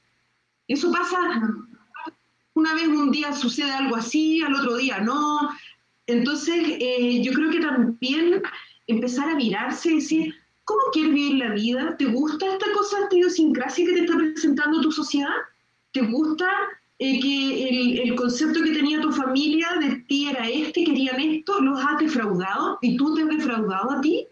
[0.68, 1.18] Eso pasa
[2.56, 5.50] una vez un día sucede algo así, al otro día no,
[6.06, 8.42] entonces, eh, yo creo que también
[8.86, 11.96] empezar a mirarse y decir, ¿cómo quieres vivir la vida?
[11.96, 15.34] ¿Te gusta esta cosa, esta idiosincrasia que te está presentando tu sociedad?
[15.92, 16.48] ¿Te gusta
[16.98, 21.60] eh, que el, concepto que tenía tu familia de ti era este, querían esto?
[21.60, 22.78] ¿Los has defraudado?
[22.82, 24.26] ¿Y tú te has defraudado a ti?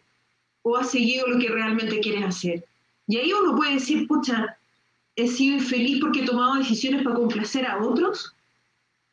[0.63, 2.65] ¿O has seguido lo que realmente quieres hacer?
[3.07, 4.57] Y ahí uno puede decir, pucha,
[5.17, 8.34] he sido infeliz porque he tomado decisiones para complacer a otros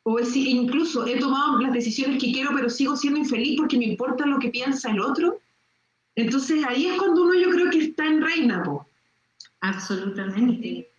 [0.04, 3.86] o es, incluso he tomado las decisiones que quiero, pero sigo siendo infeliz porque me
[3.86, 5.40] importa lo que piensa el otro.
[6.16, 8.88] Entonces ahí es cuando uno yo creo que está en reina, po.
[9.62, 10.90] Absolutamente.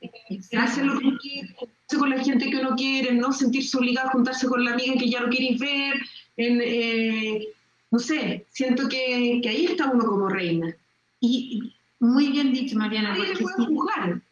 [0.57, 4.09] Hacer lo que uno quiere, juntarse con la gente que uno quiere, no sentirse obligado
[4.09, 5.95] a juntarse con la amiga que ya no quieres ver.
[6.37, 7.49] En, eh,
[7.91, 10.75] no sé, siento que, que, ahí está uno como reina.
[11.21, 13.11] Y muy bien dicho, Mariana.
[13.11, 14.23] Nadie porque puede juzgar.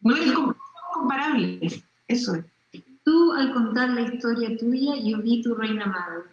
[0.00, 0.32] No eres
[0.94, 1.60] comparable.
[2.08, 2.44] Eso es.
[3.04, 6.24] Tú al contar la historia tuya, yo vi tu reina madre,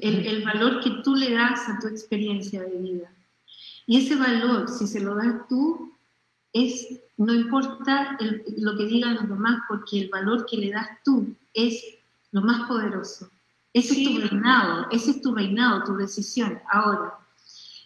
[0.00, 3.12] el, valor que tú le das a tu experiencia de vida.
[3.86, 5.94] Y ese valor, si se lo das tú,
[6.52, 8.18] es, no importa
[8.58, 11.82] lo que digan los demás, porque el valor que le das tú es
[12.32, 13.30] lo más poderoso.
[13.72, 16.58] Ese es tu reinado, ese es tu reinado, tu decisión.
[16.68, 17.14] Ahora,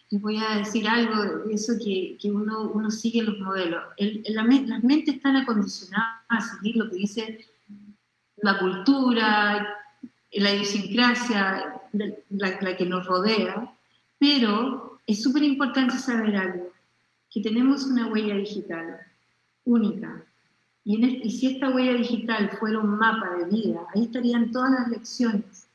[0.09, 3.83] les voy a decir algo de eso que, que uno, uno sigue los modelos.
[3.97, 7.45] El, la, las mentes están acondicionadas a seguir lo que dice
[8.37, 9.75] la cultura,
[10.31, 13.73] la idiosincrasia, la, que nos rodea,
[14.19, 16.71] pero es súper importante saber algo,
[17.31, 18.99] que tenemos una huella digital
[19.63, 20.23] única.
[20.83, 24.89] Y, y si esta huella digital fuera un mapa de vida, ahí estarían todas las
[24.89, 25.67] lecciones.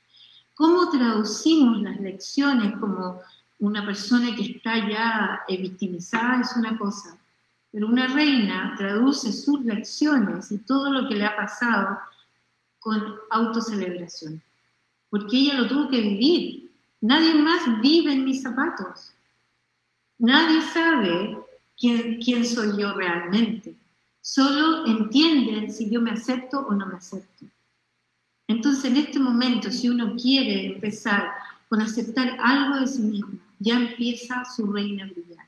[0.54, 3.20] ¿Cómo traducimos las lecciones como
[3.60, 7.16] una persona que está ya eh, victimizada es una cosa,
[7.70, 11.98] pero una reina traduce sus lecciones y todo lo que le ha pasado
[12.80, 14.42] con autocelebración,
[15.10, 16.70] porque ella lo tuvo que vivir.
[17.00, 19.12] Nadie más vive en mis zapatos.
[20.18, 21.38] Nadie sabe
[21.78, 23.74] quién, soy yo realmente.
[24.20, 27.46] Solo entienden si yo me acepto o no me acepto.
[28.48, 31.32] Entonces, en este momento, si uno quiere empezar
[31.68, 35.46] con aceptar algo de sí mismo, ya empieza su reina brillar.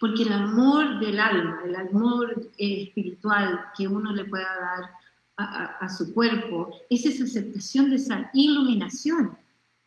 [0.00, 4.90] Porque el amor del alma, el amor eh, espiritual que uno le pueda dar
[5.38, 9.38] a, su cuerpo, es esa aceptación de esa iluminación,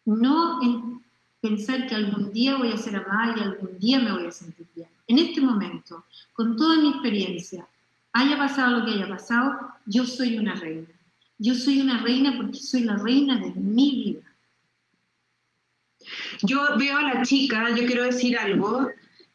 [0.05, 1.01] no en
[1.41, 4.65] pensar que algún día voy a ser amada y algún día me voy a sentir
[4.73, 4.87] bien.
[5.07, 7.67] En este momento, con toda mi experiencia,
[8.13, 10.87] haya pasado lo que haya pasado, yo soy una reina.
[11.37, 14.21] Yo soy una reina porque soy la reina de mi vida.
[16.43, 18.89] Yo veo a la chica, yo quiero decir algo,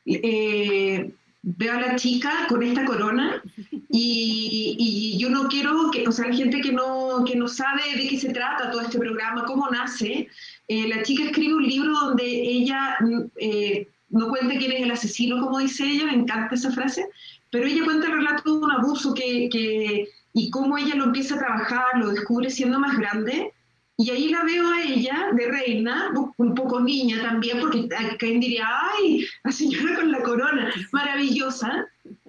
[0.07, 3.43] eh, veo a la chica con esta corona
[3.91, 8.09] y, yo no quiero que, o sea, la gente que no, que no sabe de
[8.09, 10.29] qué se trata todo este programa, cómo nace,
[10.69, 12.97] eh, la chica escribe un libro donde ella
[13.41, 17.09] eh, no cuenta quién es el asesino, como dice ella, me encanta esa frase,
[17.51, 21.37] pero ella cuenta el relato de un abuso que, que, y cómo ella lo empieza
[21.37, 23.53] a trabajar, lo descubre siendo más grande
[23.99, 28.69] y ahí la veo a ella de reina, un poco niña también, porque quien diría,
[28.93, 31.87] ay, la señora con la corona, maravillosa.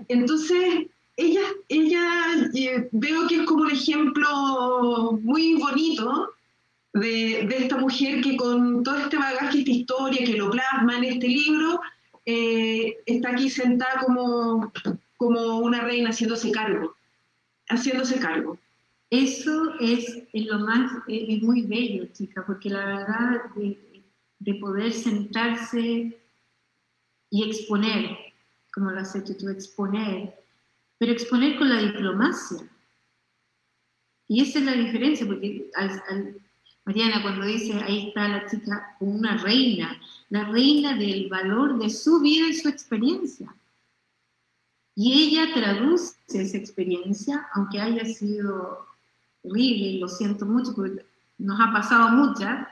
[0.08, 6.32] Entonces, ella, ella eh, veo que es como un ejemplo muy bonito
[6.94, 11.28] de, esta mujer que con todo este bagaje, esta historia que lo plasma en este
[11.28, 11.82] libro,
[12.26, 14.72] eh, está aquí sentada como,
[15.18, 16.96] como una reina haciéndose cargo,
[17.68, 18.58] haciéndose cargo.
[19.10, 26.20] Eso es, lo más, es muy bello, chica, porque la verdad de, poder sentarse
[27.30, 28.18] y exponer,
[28.74, 30.34] como lo has hecho tú, exponer,
[30.98, 32.68] pero exponer con la diplomacia.
[34.28, 35.72] Y esa es la diferencia, porque
[36.84, 42.20] Mariana, cuando dice, ahí está la chica una reina, la reina del valor de su
[42.20, 43.56] vida y su experiencia.
[44.96, 48.87] Y ella traduce esa experiencia, aunque haya sido
[49.50, 51.06] horrible, y lo siento mucho, porque
[51.38, 52.68] nos ha pasado muchas.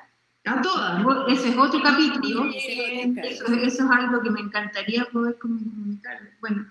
[0.46, 1.04] A todas.
[1.28, 2.46] Ese es otro capítulo.
[2.54, 6.20] Eso, es algo que me encantaría poder comunicar.
[6.40, 6.68] Bueno,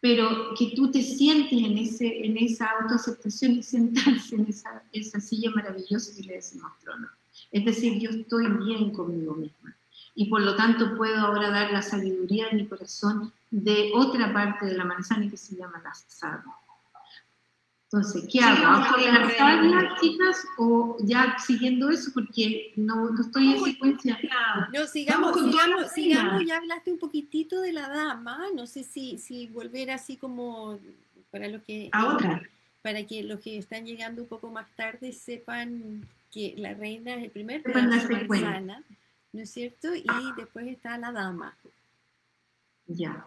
[0.00, 5.20] pero que tú te sientes en, ese, en esa autoaceptación y sentarse en esa, esa
[5.20, 7.08] silla maravillosa que le decimos trono.
[7.52, 9.76] Es decir, yo estoy bien conmigo misma
[10.16, 14.66] y por lo tanto puedo ahora dar la sabiduría de mi corazón de otra parte
[14.66, 16.42] de la manzana que se llama la sabia.
[17.92, 18.66] Entonces, ¿qué hago?
[18.66, 22.10] ¿Hago las chicas, o ya siguiendo eso?
[22.12, 24.18] Porque no, no estoy en secuencia.
[24.72, 29.46] No, sigamos, sigamos, sigamos, ya hablaste un poquitito de la dama, no sé si, si
[29.46, 30.80] volver así como
[31.30, 31.88] para lo que...
[31.92, 32.42] A otra.
[32.82, 37.24] Para que los que están llegando un poco más tarde sepan que la reina es
[37.24, 38.82] el primer pedazo de manzana,
[39.32, 39.94] ¿no es cierto?
[39.94, 41.56] Y después está la dama.
[42.86, 43.24] Ya.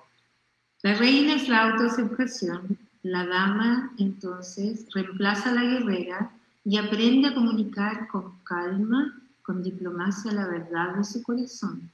[0.82, 6.32] La reina es la autoaceptación, la dama entonces reemplaza a la guerrera
[6.66, 11.90] y aprende a comunicar con calma, con diplomacia la verdad de su corazón.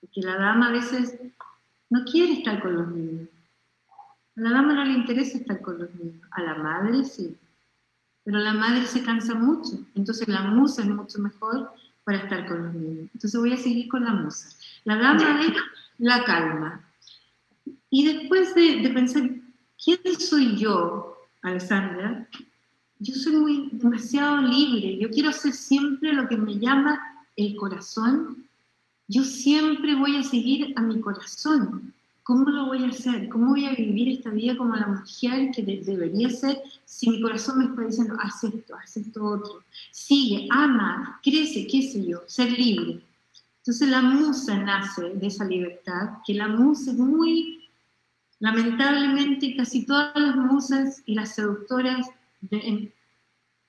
[0.00, 1.14] Porque la dama a veces
[1.90, 3.28] no quiere estar con los niños.
[4.36, 6.26] A la dama no le interesa estar con los niños.
[6.32, 7.36] A la madre sí.
[8.24, 9.78] Pero la madre se cansa mucho.
[9.94, 11.70] Entonces la musa es mucho mejor
[12.04, 13.10] para estar con los niños.
[13.14, 14.48] Entonces voy a seguir con la musa.
[14.84, 15.52] La dama es
[15.98, 16.80] la calma,
[17.90, 19.22] y después de, pensar,
[19.84, 22.26] ¿quién soy yo, Alessandra?
[22.98, 26.98] Yo soy muy demasiado libre, yo quiero hacer siempre lo que me llama
[27.36, 28.46] el corazón.
[29.08, 31.92] Yo siempre voy a seguir a mi corazón.
[32.22, 33.28] ¿Cómo lo voy a hacer?
[33.28, 37.58] ¿Cómo voy a vivir esta vida como la mujer que debería ser si mi corazón
[37.58, 39.62] me está diciendo, haz esto, haz esto otro?
[39.90, 43.02] Sigue, ama, crece, qué sé yo, ser libre.
[43.58, 47.63] Entonces la musa nace de esa libertad, que la musa es muy
[48.40, 52.06] Lamentablemente, casi todas las musas y las seductoras
[52.40, 52.92] de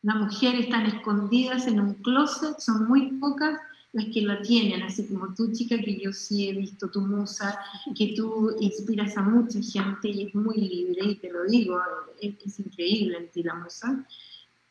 [0.02, 3.60] la mujer están escondidas en un closet, son muy pocas
[3.96, 7.58] las que la tienen, así como tú, chica, que yo sí he visto tu musa,
[7.98, 11.82] que tú inspiras a mucha gente y es muy libre, y te lo digo,
[12.22, 14.06] es, increíble en ti la musa.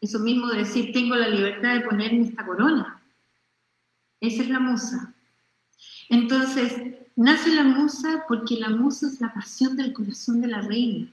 [0.00, 3.02] Eso mismo de decir, tengo la libertad de ponerme esta corona.
[4.20, 5.14] Esa es la musa.
[6.10, 6.74] Entonces,
[7.16, 11.06] Nace la musa porque la musa es la pasión del corazón de la reina.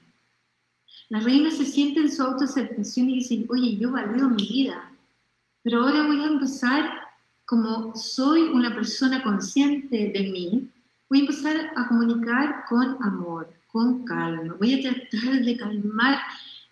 [1.08, 4.90] La reina se siente en su autoaceptación y dice, oye, yo valoro mi vida,
[5.62, 6.90] pero ahora voy a empezar,
[7.44, 10.68] como soy una persona consciente de mí,
[11.08, 14.56] voy a empezar a comunicar con amor, con calma.
[14.58, 16.18] Voy a tratar de calmar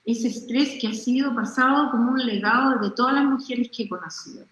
[0.04, 3.88] ese estrés que ha sido pasado como un legado de todas las mujeres que he
[3.88, 4.44] conocido.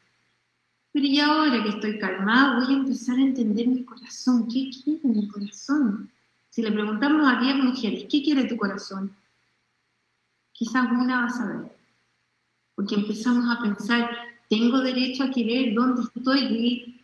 [0.99, 4.49] Pero y ahora que estoy calmada, voy a empezar a entender mi corazón.
[4.49, 6.11] ¿Qué quiere mi corazón?
[6.51, 9.15] Si le preguntamos a 10 mujeres, ¿qué quiere tu corazón?
[10.51, 11.71] Quizás una va a saber.
[12.75, 14.11] Porque empezamos a pensar,
[14.51, 17.01] tengo derecho a querer dónde estoy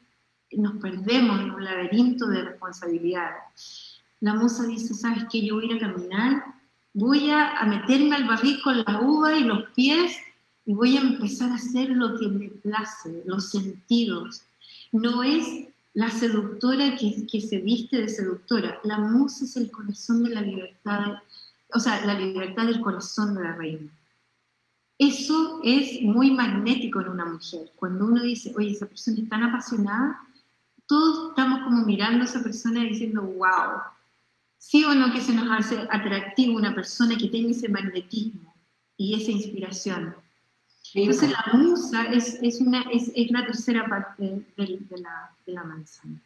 [0.51, 4.01] y nos perdemos en un laberinto de responsabilidades.
[4.19, 5.47] La musa dice, ¿sabes qué?
[5.47, 6.45] Yo voy a ir a caminar,
[6.95, 10.19] voy a meterme al barril con la uva y los pies
[10.67, 14.43] y voy a empezar a hacer lo que me place, los sentidos.
[14.93, 15.47] No es
[15.93, 20.41] la seductora que, que, se viste de seductora, la musa es el corazón de la
[20.41, 21.19] libertad,
[21.73, 23.91] o sea, la libertad del corazón de la reina.
[24.99, 27.73] Eso es muy magnético en una mujer.
[27.77, 30.21] Cuando uno dice, oye, esa persona es tan apasionada,
[30.87, 33.81] todos estamos como mirando a esa persona diciendo, wow,
[34.59, 38.55] sí o no que se nos hace atractivo una persona que tenga ese magnetismo
[38.97, 40.15] y esa inspiración.
[40.95, 45.53] Entonces la musa es, es, una, es, es la tercera parte de, de, la, de,
[45.53, 46.21] la, manzana.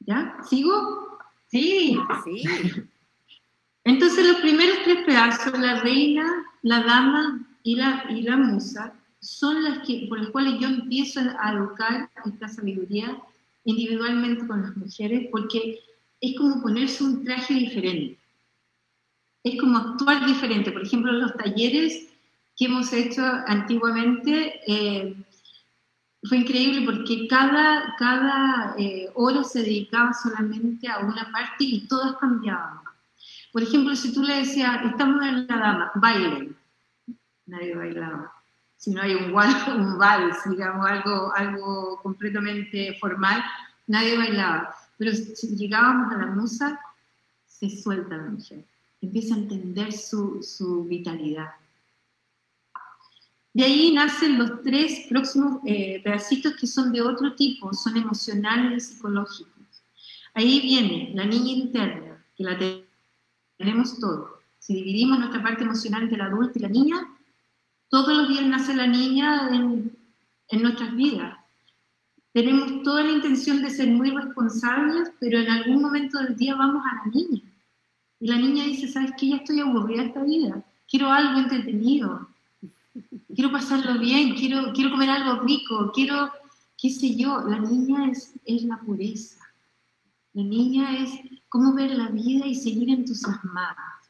[0.00, 0.36] ¿Ya?
[0.48, 1.18] ¿Sigo?
[1.48, 2.42] Sí, sí.
[3.84, 6.24] Entonces los primeros tres pedazos, la reina,
[6.62, 11.20] la dama y la, y la musa, son las que, por las cuales yo empiezo
[11.40, 13.18] a educar esta sabiduría
[13.64, 15.80] individualmente con las mujeres, porque
[16.20, 18.18] es como ponerse un traje diferente.
[19.42, 20.70] Es como actuar diferente.
[20.70, 22.08] Por ejemplo, los talleres
[22.58, 25.14] que hemos hecho antiguamente eh,
[26.24, 32.16] fue increíble porque cada, cada eh, hora se dedicaba solamente a una parte y todas
[32.16, 32.80] cambiaban.
[33.52, 36.56] Por ejemplo, si tú le decías, estamos en la dama, bailen,
[37.46, 38.32] nadie bailaba.
[38.76, 39.32] Si no hay un,
[39.76, 43.44] un vals, digamos, algo, algo completamente formal,
[43.86, 44.74] nadie bailaba.
[44.98, 46.80] Pero si llegábamos a la musa,
[47.46, 48.64] se suelta la mujer,
[49.00, 51.50] empieza a entender su, su vitalidad
[53.58, 58.84] De ahí nacen los tres próximos eh, pedacitos que son de otro tipo, son emocionales
[58.84, 59.82] y psicológicos.
[60.32, 62.56] Ahí viene la niña interna, que la
[63.56, 64.42] tenemos todo.
[64.60, 67.08] Si dividimos nuestra parte emocional entre el adulto y la niña,
[67.88, 69.92] todos los días nace la niña en,
[70.62, 71.36] nuestras vidas.
[72.32, 76.84] Tenemos toda la intención de ser muy responsables, pero en algún momento del día vamos
[76.86, 77.42] a la niña.
[78.20, 79.30] Y la niña dice, ¿sabes qué?
[79.30, 80.64] Ya estoy aburrida esta vida.
[80.86, 82.28] Quiero algo entretenido
[83.38, 86.28] quiero pasarlo bien, quiero, quiero comer algo rico, quiero,
[86.76, 89.38] qué sé yo, la niña es, es la pureza.
[90.32, 94.00] La niña es cómo ver la vida y seguir entusiasmada.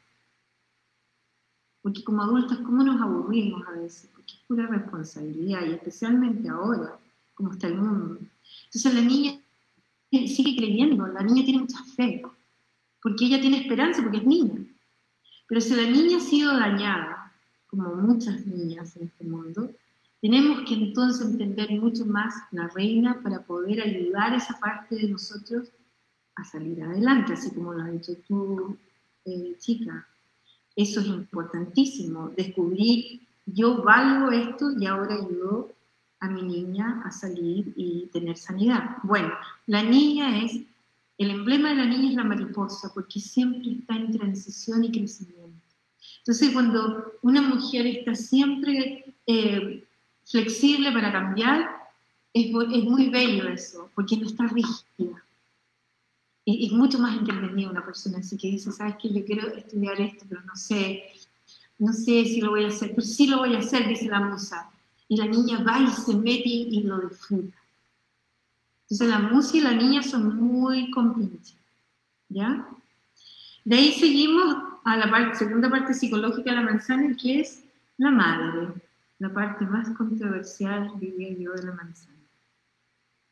[1.83, 4.09] Porque como adultos, ¿cómo nos aburrimos a veces?
[4.15, 6.97] Porque es pura responsabilidad y especialmente ahora,
[7.35, 8.17] como está el mundo.
[8.65, 9.39] Entonces la niña
[10.11, 12.23] sigue creyendo, la niña tiene mucha fe,
[12.99, 14.59] porque ella tiene esperanza, porque es niña.
[15.47, 17.18] Pero si la niña ha sido dañada,
[17.69, 19.71] como muchas niñas en este mundo,
[20.21, 25.07] tenemos que entonces entender mucho más la reina para poder ayudar a esa parte de
[25.07, 25.69] nosotros
[26.35, 28.77] a salir adelante, así como lo has dicho tú,
[29.25, 30.07] eh, chica.
[30.75, 33.21] Eso es importantísimo, descubrir
[33.53, 35.71] yo valgo esto y ahora ayudo
[36.19, 38.97] a mi niña a salir y tener sanidad.
[39.03, 39.33] Bueno,
[39.67, 40.61] la niña es,
[41.17, 45.58] el emblema de la niña es la mariposa, porque siempre está en transición y crecimiento.
[46.19, 49.83] Entonces, cuando una mujer está siempre eh,
[50.25, 51.79] flexible para cambiar,
[52.33, 55.23] es, muy bello eso, porque no está rígida.
[56.45, 59.99] Y es mucho más entretenida una persona así que dice, sabes que yo quiero estudiar
[59.99, 61.03] esto, pero no sé,
[61.77, 64.19] no sé si lo voy a hacer, pero sí lo voy a hacer, dice la
[64.19, 64.69] musa.
[65.07, 67.57] Y la niña va y se mete y lo disfruta.
[68.83, 71.55] Entonces la musa y la niña son muy compinches,
[72.29, 72.67] ¿ya?
[73.63, 77.63] De ahí seguimos a la segunda parte psicológica de la manzana, que es
[77.97, 78.69] la madre,
[79.19, 82.17] la parte más controversial, diría yo, de la manzana.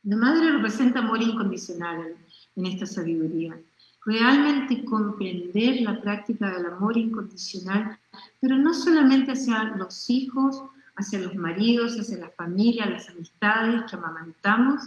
[0.03, 2.15] La madre representa amor incondicional
[2.55, 3.59] en esta sabiduría.
[4.05, 7.97] Realmente comprender la práctica del amor incondicional,
[8.39, 10.61] pero no solamente hacia los hijos,
[10.95, 14.83] hacia los maridos, hacia la familia, las amistades que amamantamos,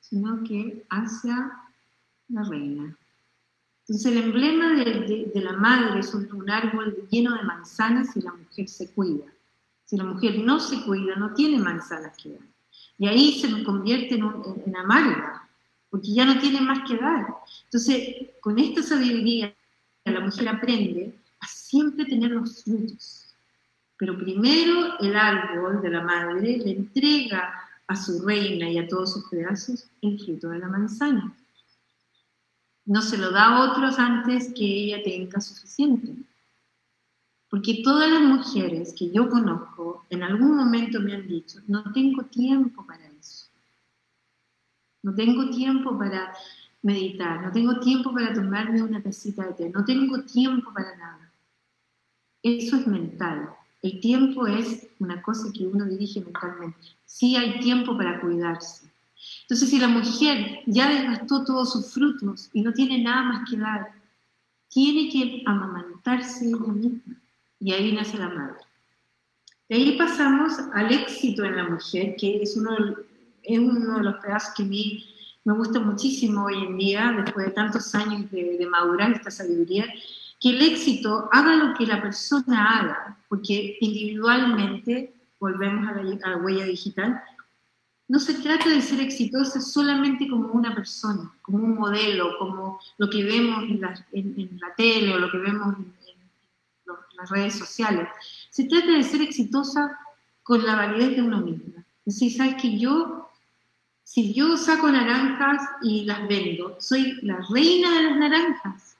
[0.00, 1.52] sino que hacia
[2.28, 2.96] la reina,
[3.92, 8.66] entonces el emblema de, la madre es un, árbol lleno de manzanas si la mujer
[8.66, 9.26] se cuida.
[9.84, 12.48] Si la mujer no se cuida, no tiene manzanas que dar.
[12.96, 14.32] Y ahí se convierte en,
[14.64, 15.46] en, amarga,
[15.90, 17.34] porque ya no tiene más que dar.
[17.64, 19.54] Entonces, con esta sabiduría,
[20.06, 23.34] la mujer aprende a siempre tener los frutos.
[23.98, 27.52] Pero primero el árbol de la madre le entrega
[27.88, 31.36] a su reina y a todos sus pedazos el fruto de la manzana
[32.84, 36.14] no se lo da a otros antes que ella tenga suficiente.
[37.48, 42.24] Porque todas las mujeres que yo conozco en algún momento me han dicho, no tengo
[42.24, 43.46] tiempo para eso.
[45.02, 46.32] No tengo tiempo para
[46.82, 51.32] meditar, no tengo tiempo para tomarme una tacita de té, no tengo tiempo para nada.
[52.42, 53.50] Eso es mental.
[53.82, 56.78] El tiempo es una cosa que uno dirige mentalmente.
[57.04, 58.91] Sí hay tiempo para cuidarse,
[59.42, 63.56] entonces, si la mujer ya desgastó todos sus frutos y no tiene nada más que
[63.56, 63.92] dar,
[64.68, 67.16] tiene que amamantarse ella misma.
[67.60, 68.56] Y ahí nace la madre.
[69.68, 72.76] De ahí pasamos al éxito en la mujer, que es uno,
[73.42, 75.04] es uno de los pedazos que a mí
[75.44, 79.86] me gusta muchísimo hoy en día, después de tantos años de, madurar esta sabiduría,
[80.40, 86.30] que el éxito haga lo que la persona haga, porque individualmente, volvemos a la, a
[86.30, 87.22] la huella digital,
[88.12, 93.08] no se trata de ser exitosa solamente como una persona, como un modelo, como lo
[93.08, 95.94] que vemos en la, tele o lo que vemos en,
[97.16, 98.06] las redes sociales.
[98.50, 99.98] Se trata de ser exitosa
[100.42, 101.86] con la validez de uno misma.
[102.04, 103.30] Es decir, sabes que yo,
[104.04, 108.98] si yo saco naranjas y las vendo, soy la reina de las naranjas.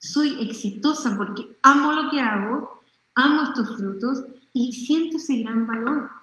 [0.00, 2.82] Soy exitosa porque amo lo que hago,
[3.14, 6.19] amo estos frutos y siento ese gran valor.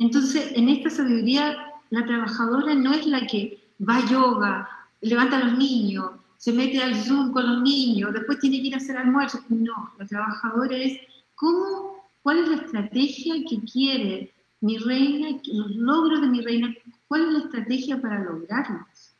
[0.00, 4.68] Entonces, en esta sabiduría, la trabajadora no es la que va a yoga,
[5.02, 8.74] levanta a los niños, se mete al Zoom con los niños, después tiene que ir
[8.74, 9.40] a hacer almuerzo.
[9.50, 10.98] No, la trabajadora es
[11.34, 14.32] cómo, cuál es la estrategia que quiere
[14.62, 16.74] mi reina, los logros de mi reina,
[17.06, 19.14] cuál es la estrategia para lograrlos.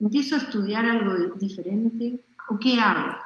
[0.00, 3.18] Empiezo a estudiar algo diferente, ¿o qué hago?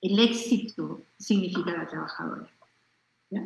[0.00, 2.48] El éxito significa la trabajadora.
[3.30, 3.42] ¿ya?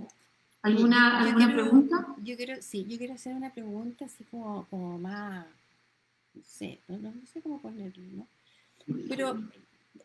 [0.63, 2.07] ¿Alguna, ¿alguna pregunta?
[2.23, 5.47] Yo quiero, sí, yo quiero hacer una pregunta así como, como más,
[6.35, 8.27] no sé, no, sé cómo ponerlo, ¿no?
[9.09, 9.43] Pero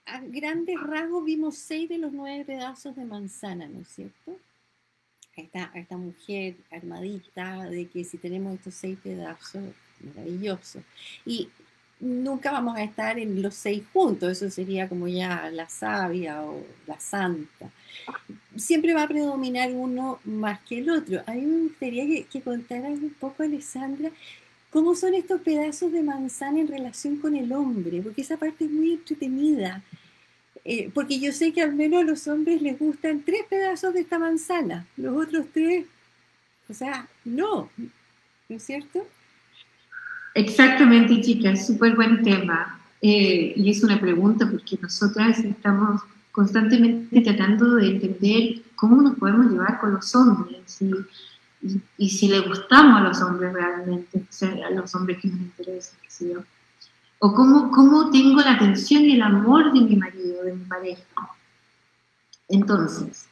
[0.06, 4.38] a grandes rasgos vimos seis de los nueve pedazos de manzana, ¿no es cierto?
[5.38, 9.64] esta, a esta mujer armadita de que si tenemos estos seis pedazos,
[10.02, 10.82] maravilloso.
[11.26, 11.50] Y
[12.00, 16.64] nunca vamos a estar en los seis juntos, eso sería como ya la sabia o
[16.86, 17.70] la santa.
[18.58, 21.22] Siempre va a predominar uno más que el otro.
[21.26, 24.12] A mí me gustaría que, que contaras un poco, Alessandra,
[24.70, 28.72] cómo son estos pedazos de manzana en relación con el hombre, porque esa parte es
[28.72, 29.84] muy entretenida.
[30.70, 34.02] Eh, porque yo sé que al menos a los hombres les gustan tres pedazos de
[34.02, 35.86] esta manzana, los otros tres,
[36.68, 39.08] o sea, no, ¿no es cierto?
[40.34, 42.82] Exactamente, chicas, súper buen tema.
[43.02, 46.02] Eh, y es una pregunta porque nosotras estamos
[46.38, 50.80] constantemente tratando de entender cómo nos podemos llevar con los hombres
[51.98, 54.24] y, si le gustamos a los hombres realmente,
[54.64, 55.98] a los hombres que nos interesan.
[57.18, 61.02] O cómo, cómo tengo la atención y el amor de mi marido, de mi pareja.
[62.50, 63.28] Entonces,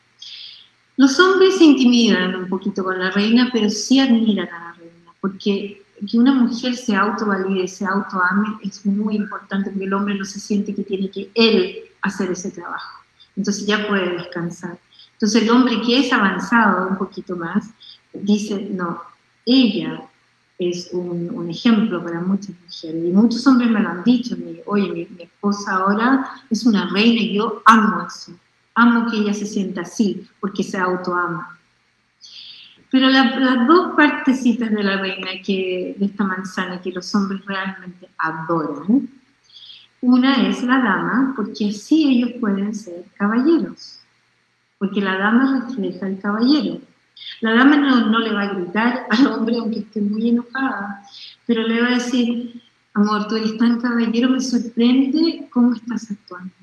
[0.97, 5.13] los hombres se intimidan un poquito con la reina, pero sí admiran a la reina,
[5.21, 10.25] porque que una mujer se autovalide, se autoame, es muy importante porque el hombre no
[10.25, 13.03] se siente que tiene que él hacer ese trabajo.
[13.35, 14.77] Entonces ya puede descansar.
[15.13, 17.69] Entonces el hombre que es avanzado un poquito más,
[18.13, 19.01] dice, no,
[19.45, 20.01] ella
[20.57, 23.05] es un, ejemplo para muchas mujeres.
[23.05, 24.35] Y muchos hombres me lo han dicho,
[24.65, 28.33] oye, mi, mi esposa ahora es una reina y yo amo eso.
[28.75, 31.57] Amo que ella se sienta así, porque se autoama.
[32.91, 38.07] Pero las dos partecitas de la reina que, de esta manzana que los hombres realmente
[38.17, 39.09] adoran,
[40.05, 43.99] una es la dama, porque así ellos pueden ser caballeros,
[44.77, 46.79] porque la dama refleja el caballero.
[47.41, 51.01] La dama no, no le va a gritar al hombre aunque esté muy enojada,
[51.47, 52.61] pero le va a decir,
[52.93, 56.53] amor, tú eres tan caballero, me sorprende cómo estás actuando.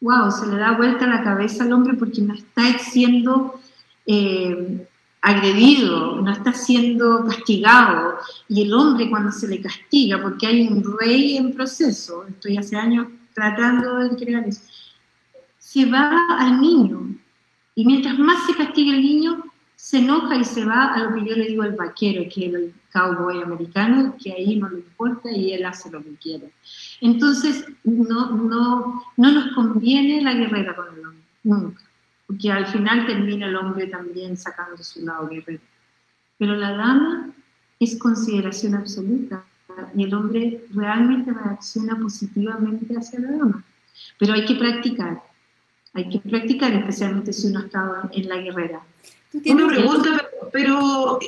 [0.00, 3.58] Wow, se le da vuelta la cabeza al hombre porque no está siendo
[4.06, 4.86] eh,
[5.26, 8.18] agredido, no está siendo castigado.
[8.48, 12.76] Y el hombre cuando se le castiga, porque hay un rey en proceso, estoy hace
[12.76, 14.62] años tratando de crear eso,
[15.58, 17.16] se va al niño.
[17.74, 21.28] Y mientras más se castiga el niño, se enoja y se va a lo que
[21.28, 25.30] yo le digo al vaquero, que es el cowboy americano, que ahí no le importa
[25.30, 26.52] y él hace lo que quiere.
[27.00, 31.85] Entonces, no, no, no nos conviene la guerrera con el hombre, nunca
[32.26, 35.60] porque al final termina el hombre también sacando su lado guerrero.
[36.38, 37.30] Pero la dama
[37.78, 39.44] es consideración absoluta
[39.94, 43.64] y el hombre realmente reacciona positivamente hacia la dama.
[44.18, 45.22] Pero hay que practicar,
[45.94, 48.80] hay que practicar, especialmente si uno estado en la guerrera.
[49.44, 51.18] Una pregunta, pero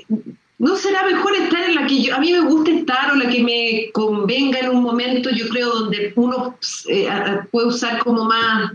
[0.59, 3.43] ¿no será mejor estar en la que a mí me gusta estar o la que
[3.43, 7.09] me convenga en un momento, yo creo, donde uno eh,
[7.51, 8.73] puede usar como más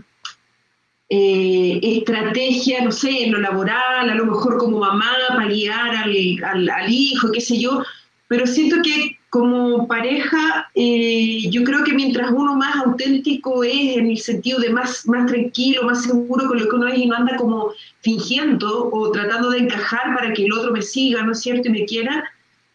[1.08, 6.70] eh, estrategia, no sé, en lo laboral, a lo mejor como mamá para guiar al,
[6.70, 7.82] al, hijo, qué sé yo,
[8.28, 14.06] pero siento que como pareja, eh, yo creo que mientras uno más auténtico es en
[14.10, 17.16] el sentido de más, más tranquilo, más seguro con lo que uno es y no
[17.16, 21.40] anda como fingiendo o tratando de encajar para que el otro me siga, ¿no es
[21.40, 21.68] cierto?
[21.68, 22.24] Y me quiera,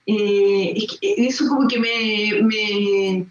[0.06, 3.26] eh, eso como que me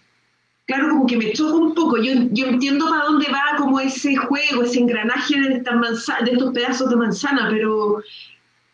[0.69, 1.97] claro, como que me choca un poco.
[1.97, 6.91] Yo, yo entiendo para dónde va como ese juego, ese engranaje de, de estos pedazos
[6.91, 8.03] de manzana, pero,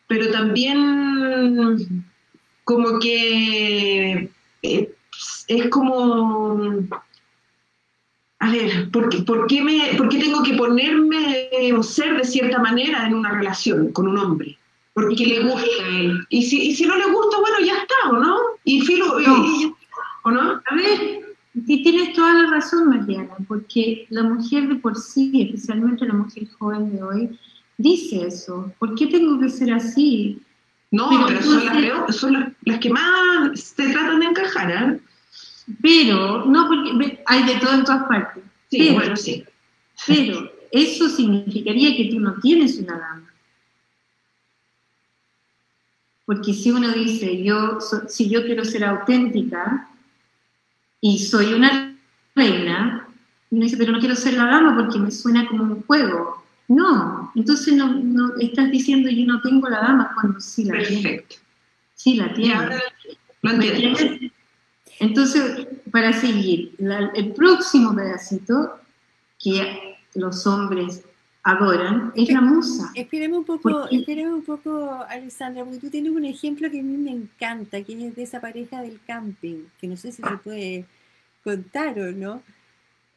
[0.09, 2.05] pero también
[2.65, 4.29] como que
[4.63, 4.95] eh,
[5.49, 6.59] es como...
[8.41, 12.25] A ver, ¿por qué, por, qué me, ¿por qué tengo que ponerme o ser de
[12.25, 14.59] cierta manera en una relación con un hombre?
[14.93, 16.27] Porque le gusta a él.
[16.29, 18.37] Y si, y si no le gusta, bueno, ya está, ¿o no?
[18.65, 19.17] Y filo,
[20.25, 20.61] ¿o no?
[20.67, 21.24] A ver,
[21.55, 26.49] Sí, tienes toda la razón, Mariana, porque la mujer de por sí, especialmente la mujer
[26.59, 27.39] joven de hoy,
[27.79, 28.73] dice eso.
[28.81, 30.43] ¿Por qué tengo que ser así?
[30.91, 31.43] No, pero,
[32.13, 35.01] son, las, que más se tratan de encajar, ¿eh?
[35.81, 38.43] Pero, no, porque hay de todo en todas partes.
[38.71, 39.45] Sí, bueno, sí.
[40.07, 43.31] Pero eso significaría que tú no tienes una dama.
[46.27, 47.79] Porque si uno dice, yo,
[48.09, 49.89] si yo quiero ser auténtica,
[51.05, 51.95] y soy una
[52.35, 53.07] reina,
[53.51, 56.43] y me dice, pero no quiero ser la dama porque me suena como un juego.
[56.67, 61.37] No, entonces no, no estás diciendo yo no tengo la dama cuando sí la Perfecto.
[61.95, 62.81] Sí la tiene.
[64.99, 68.81] Entonces, para seguir, el próximo pedacito
[69.39, 71.05] que los hombres
[71.45, 72.91] adoran es la musa.
[72.95, 76.97] Esperemos un poco, esperemos un poco, Alessandra, porque tú tienes un ejemplo que a mí
[76.97, 80.87] me encanta, que es de esa pareja del camping, que no sé si se puede
[81.45, 82.43] contar o no.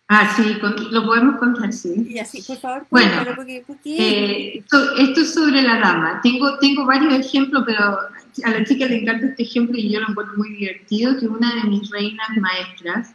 [0.09, 0.57] Ah, sí,
[0.91, 2.07] lo podemos contar, sí.
[2.09, 4.63] Y así, por favor, bueno, porque, eh,
[4.97, 6.21] esto, es sobre la dama.
[6.21, 10.09] Tengo, tengo varios ejemplos, pero a la chica le encanta este ejemplo y yo lo
[10.09, 13.13] encuentro muy divertido, que una de mis reinas maestras,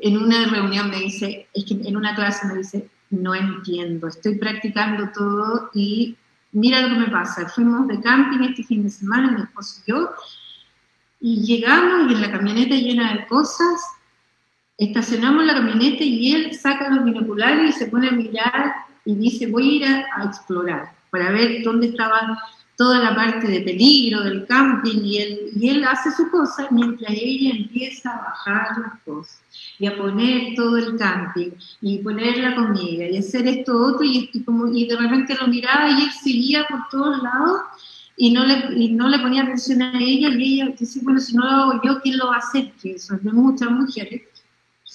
[0.00, 4.36] en una reunión me dice, es que en una clase me dice, no entiendo, estoy
[4.36, 6.16] practicando todo y
[6.52, 7.48] mira lo que me pasa.
[7.48, 10.10] Fuimos de camping este fin de semana, mi esposo y yo,
[11.20, 13.80] y llegamos y en la camioneta llena de cosas,
[14.78, 19.46] estacionamos la camioneta y él saca los binoculares y se pone a mirar y dice,
[19.46, 22.38] voy a ir a, explorar para ver dónde estaba
[22.76, 27.10] toda la parte de peligro del camping y él, y él hace su cosa mientras
[27.10, 29.40] ella empieza a bajar las cosas
[29.78, 31.50] y a poner todo el camping
[31.80, 35.90] y poner la comida y hacer esto otro y, como, y de repente lo miraba
[35.90, 37.62] y él seguía por todos lados
[38.18, 41.34] y no le, y no le ponía atención a ella y ella decía, bueno, si
[41.34, 42.72] no lo hago yo, ¿quién lo va a hacer?
[42.82, 44.22] Que eso es de muchas mujeres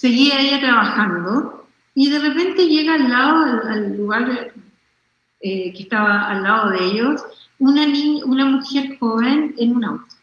[0.02, 4.52] seguía ella trabajando y de repente llega al lado, al, lugar
[5.40, 7.22] eh, que estaba al lado de ellos,
[7.62, 7.86] una,
[8.24, 10.14] una mujer joven en un auto.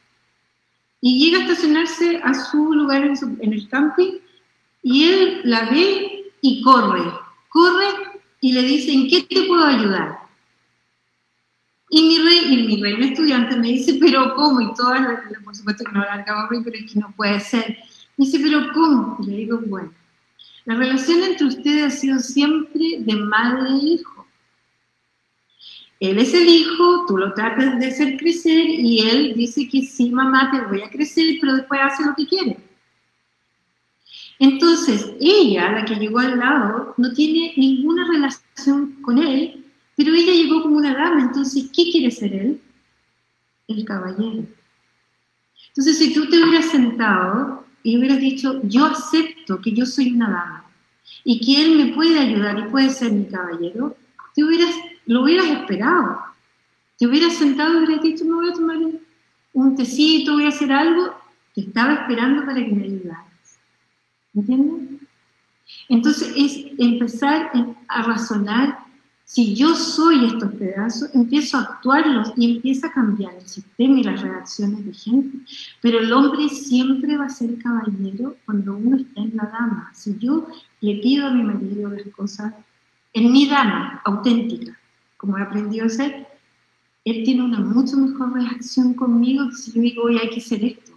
[1.02, 4.20] Y llega a estacionarse a su lugar en, el camping
[4.84, 7.04] y él la ve y corre,
[7.50, 7.88] corre
[8.42, 10.20] y le dice, ¿en qué te puedo ayudar?
[11.90, 14.62] Y mi rey, y mi reina estudiante me dice, pero ¿cómo?
[14.62, 15.02] Y todas,
[15.44, 17.78] por supuesto que no la acabo pero es que no puede ser
[18.18, 19.18] dice, pero ¿cómo?
[19.22, 19.94] Y le digo, bueno,
[20.66, 24.19] la relación entre ustedes ha sido siempre de madre e hijo.
[26.00, 30.12] Él es el hijo, tú lo tratas de hacer crecer y él dice que sí,
[30.12, 32.58] mamá, te voy a crecer, pero después hace lo que quiere.
[34.40, 39.66] Entonces, ella, la que llegó al lado, no tiene ninguna relación con él,
[39.98, 41.24] pero ella llegó como una dama.
[41.24, 42.62] Entonces, ¿qué quiere ser él?
[43.68, 44.46] El caballero.
[45.68, 50.30] Entonces, si tú te hubieras sentado y hubieras dicho, yo acepto que yo soy una
[50.30, 50.66] dama
[51.26, 53.98] y que él me puede ayudar y puede ser mi caballero,
[54.36, 54.74] te hubieras,
[55.10, 56.20] lo hubieras esperado.
[57.00, 58.78] Te hubieras sentado y hubieras dicho, me voy a tomar
[59.54, 61.16] un tecito, voy a hacer algo.
[61.56, 63.60] Te estaba esperando para que me ayudaras.
[64.36, 65.02] ¿Entiendes?
[65.88, 67.52] Entonces es empezar
[67.88, 68.86] a razonar
[69.24, 74.04] si yo soy estos pedazos, empiezo a actuarlos y empieza a cambiar el sistema y
[74.04, 75.38] las reacciones de gente.
[75.82, 79.92] Pero el hombre siempre va a ser caballero cuando uno está en la dama.
[79.94, 80.48] Si yo
[80.82, 82.54] le pido a mi marido las cosas
[83.14, 84.79] en mi dama, auténtica,
[85.20, 86.28] como he aprendido a hacer,
[87.04, 90.64] él tiene una mucho mejor reacción conmigo que si yo digo, hoy hay que hacer
[90.64, 90.94] esto.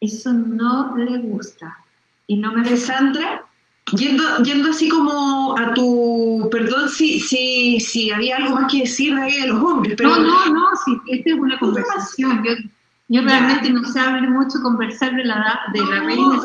[0.00, 1.78] Eso no le gusta.
[2.26, 2.76] Y no me...
[2.76, 3.46] Sandra,
[3.92, 9.14] Yendo, yendo así como a tu, perdón si, si, si había algo más que decir
[9.14, 10.10] de los hombres, pero...
[10.10, 12.42] No, no, no, sí, esta es una conversación.
[12.42, 12.52] Yo,
[13.06, 16.40] yo realmente no sé hablar mucho, conversar de la, de la reina.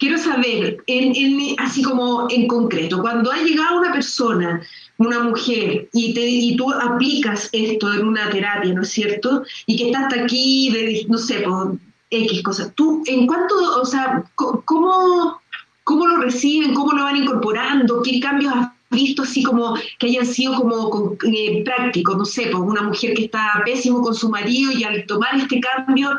[0.00, 4.62] Quiero saber, en, así como en concreto, cuando ha llegado una persona,
[4.96, 9.42] una mujer, y, te, y tú aplicas esto en una terapia, ¿no es cierto?
[9.66, 11.76] Y que está hasta aquí, de, no sé, por
[12.08, 12.72] X cosas.
[12.74, 15.38] ¿Tú en cuánto, o sea, cómo,
[15.84, 20.24] cómo lo reciben, cómo lo van incorporando, qué cambios has visto así como que hayan
[20.24, 24.72] sido como eh, prácticos, no sé, pues una mujer que está pésimo con su marido
[24.72, 26.10] y al tomar este cambio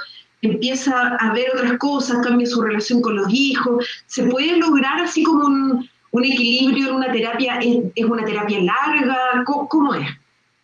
[0.41, 5.23] empieza a ver otras cosas, cambia su relación con los hijos, se puede lograr así
[5.23, 5.89] como un,
[6.23, 9.43] equilibrio en una terapia, ¿es, una terapia larga?
[9.45, 10.07] ¿Cómo, es?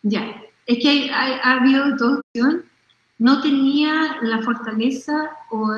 [0.03, 2.63] Ya, es que ha habido dos opciones
[3.19, 5.73] no tenía la fortaleza o,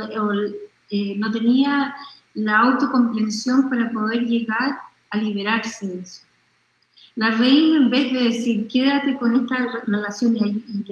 [0.89, 1.95] eh, no tenía
[2.33, 4.79] la autocomprensión para poder llegar
[5.11, 6.21] a liberarse de eso.
[7.19, 10.85] La reina, en vez de decir, quédate con esta relación y, y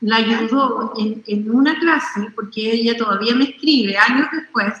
[0.00, 4.74] la ayudó en, una clase, porque ella todavía me escribe años después,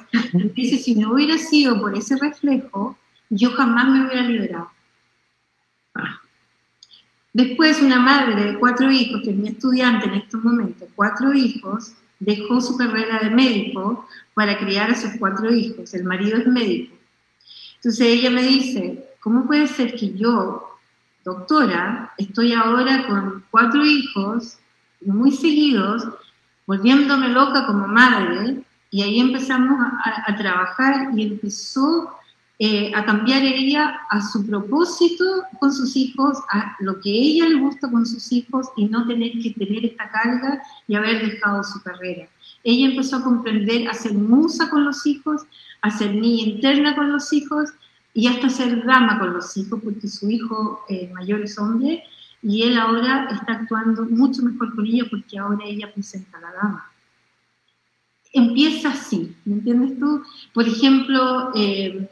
[0.54, 2.94] dice, si no hubiera sido por ese reflejo,
[3.30, 4.70] yo jamás me hubiera liberado.
[7.32, 11.94] Después una madre de cuatro hijos, que es mi estudiante en estos momentos, cuatro hijos,
[12.20, 15.94] dejó su carrera de médico para criar a sus cuatro hijos.
[15.94, 16.94] El marido es médico.
[17.76, 20.68] Entonces ella me dice, ¿cómo puede ser que yo,
[21.24, 24.58] doctora, estoy ahora con cuatro hijos
[25.00, 26.06] muy seguidos,
[26.66, 28.62] volviéndome loca como madre?
[28.90, 32.12] Y ahí empezamos a, trabajar y empezó
[32.58, 35.24] eh, a cambiar ella a su propósito
[35.58, 39.32] con sus hijos, a lo que ella le gusta con sus hijos y no tener
[39.42, 42.28] que tener esta carga y haber dejado su carrera.
[42.62, 45.46] Ella empezó a comprender, a ser musa con los hijos,
[45.80, 47.72] a ser niña interna con los hijos
[48.14, 52.04] y hasta ser dama con los hijos, porque su hijo eh, mayor es hombre
[52.42, 56.52] y él ahora está actuando mucho mejor con ella porque ahora ella presenta a la
[56.52, 56.90] dama.
[58.32, 60.22] empieza así, ¿me entiendes tú?
[60.52, 62.08] Por ejemplo, eh,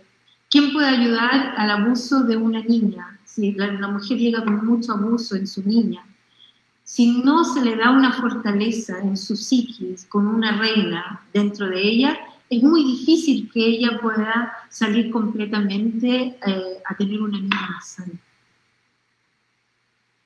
[0.50, 3.18] ¿quién puede ayudar al abuso de una niña?
[3.24, 6.04] Si la, mujer llega con mucho abuso en su niña,
[6.84, 11.80] si no se le da una fortaleza en su psiquis con una reina dentro de
[11.80, 12.18] ella,
[12.56, 18.12] es muy difícil que ella pueda salir completamente eh, a tener una niña más sana.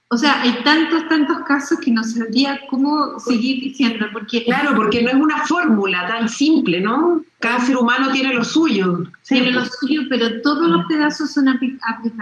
[0.08, 4.44] O sea, hay tantos, tantos casos que no sabría cómo seguir diciendo, porque...
[4.44, 7.24] Claro, porque no es una fórmula tan simple, ¿no?
[7.40, 9.04] Cada ser humano tiene lo suyo.
[9.26, 12.12] Tiene lo suyo, pero todos los pedazos son aplicables.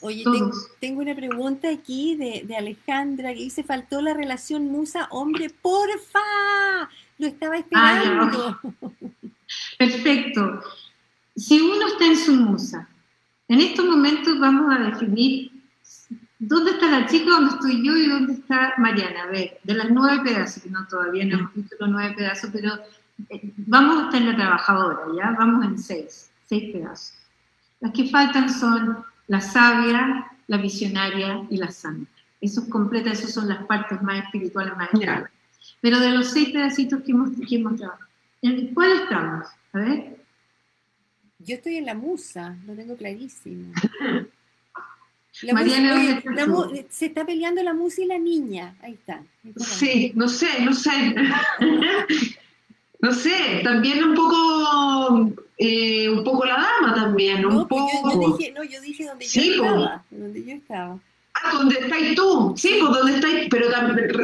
[0.00, 0.24] Oye,
[0.80, 6.20] tengo, una pregunta aquí de, Alejandra que dice, faltó la relación musa-hombre, porfa,
[7.18, 8.58] lo estaba esperando.
[9.78, 10.60] Perfecto.
[11.36, 12.88] Si uno está en su musa,
[13.48, 15.50] en estos momentos vamos a definir
[16.46, 17.30] ¿Dónde está la chica?
[17.30, 17.96] ¿Dónde estoy yo?
[17.96, 19.22] ¿Y dónde está Mariana?
[19.22, 22.50] A ver, de las nueve pedazos, que no todavía no hemos visto los nueve pedazos,
[22.52, 22.74] pero
[23.30, 25.34] eh, vamos a estar en la trabajadora, ¿ya?
[25.38, 27.14] Vamos en seis, seis pedazos.
[27.80, 32.10] Las que faltan son la sabia, la visionaria y la santa.
[32.40, 35.30] Eso completa, esas son las partes más espirituales, más espirituales.
[35.80, 38.08] Pero de los seis pedacitos que hemos, que hemos trabajado,
[38.44, 39.46] ¿en cuál estamos?
[39.72, 40.16] A ver.
[41.38, 43.72] Yo estoy en la musa, lo tengo clarísimo.
[45.52, 46.22] Mariana,
[46.90, 48.76] se está peleando la musa y la niña.
[48.80, 49.20] Ahí está.
[49.56, 50.92] Sí, no sé, no sé.
[53.00, 57.90] no sé, también un poco, eh, un poco la dama también, no, un poco.
[58.02, 60.98] Pues yo, dije, no, yo dije donde yo estaba, donde yo estaba.
[61.34, 63.68] Ah, donde estáis tú, sí, pues donde estáis, pero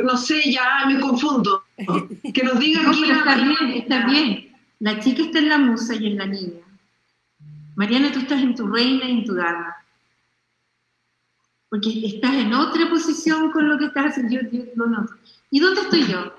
[0.05, 1.59] no sé, ya me confundo.
[2.35, 4.57] Que nos diga no, Está bien, está bien.
[4.78, 6.64] La chica está en la musa y en la niña.
[7.76, 9.76] Mariana, tú estás en tu reina y en tu dama
[11.70, 15.14] porque estás en otra posición con lo que estás haciendo, yo, lo noto.
[15.51, 16.35] ¿Y dónde estoy yo?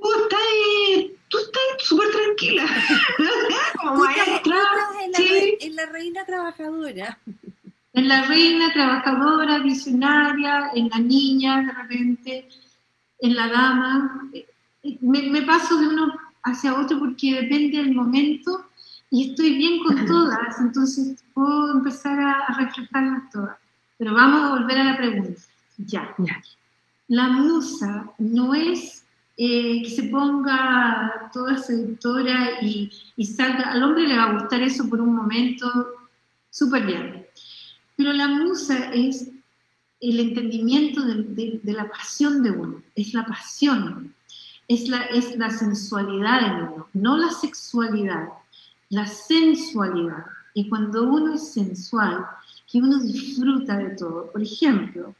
[0.00, 2.64] Tú estás, tú estás súper tranquila,
[3.82, 4.56] como maestra.
[5.04, 5.58] en, la, sí.
[5.60, 7.18] en la reina trabajadora.
[7.92, 12.48] En la reina trabajadora, visionaria, en la niña de repente,
[13.20, 14.30] en la dama.
[15.00, 16.12] Me, me paso de uno
[16.44, 18.68] hacia otro porque depende del momento
[19.10, 23.56] y estoy bien con todas, entonces puedo empezar a, reflejarlas todas.
[23.96, 25.40] Pero vamos a volver a la pregunta.
[25.78, 26.42] Ya, ya.
[27.08, 29.04] La musa no es
[29.36, 33.72] eh, que se ponga toda seductora y, y salga.
[33.72, 35.70] Al hombre le va a gustar eso por un momento,
[36.50, 37.26] súper bien.
[37.96, 39.30] Pero la musa es
[40.00, 44.14] el entendimiento de, la pasión de uno, es la pasión,
[44.68, 48.28] es la, es la sensualidad de uno, no la sexualidad
[48.90, 50.24] la sensualidad.
[50.54, 52.26] Y cuando uno es sensual,
[52.70, 54.30] que uno disfruta de todo.
[54.32, 55.14] Por ejemplo,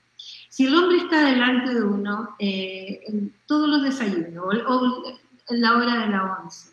[0.48, 5.04] si el hombre está delante de uno eh, en todos los desayunos o,
[5.48, 6.70] en la hora de la once,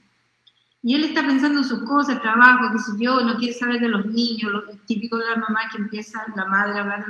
[0.84, 3.90] y él está pensando en sus cosas, trabajo, qué sé yo, no quiere saber de
[3.90, 7.06] los niños, lo típico de la mamá que empieza la madre a.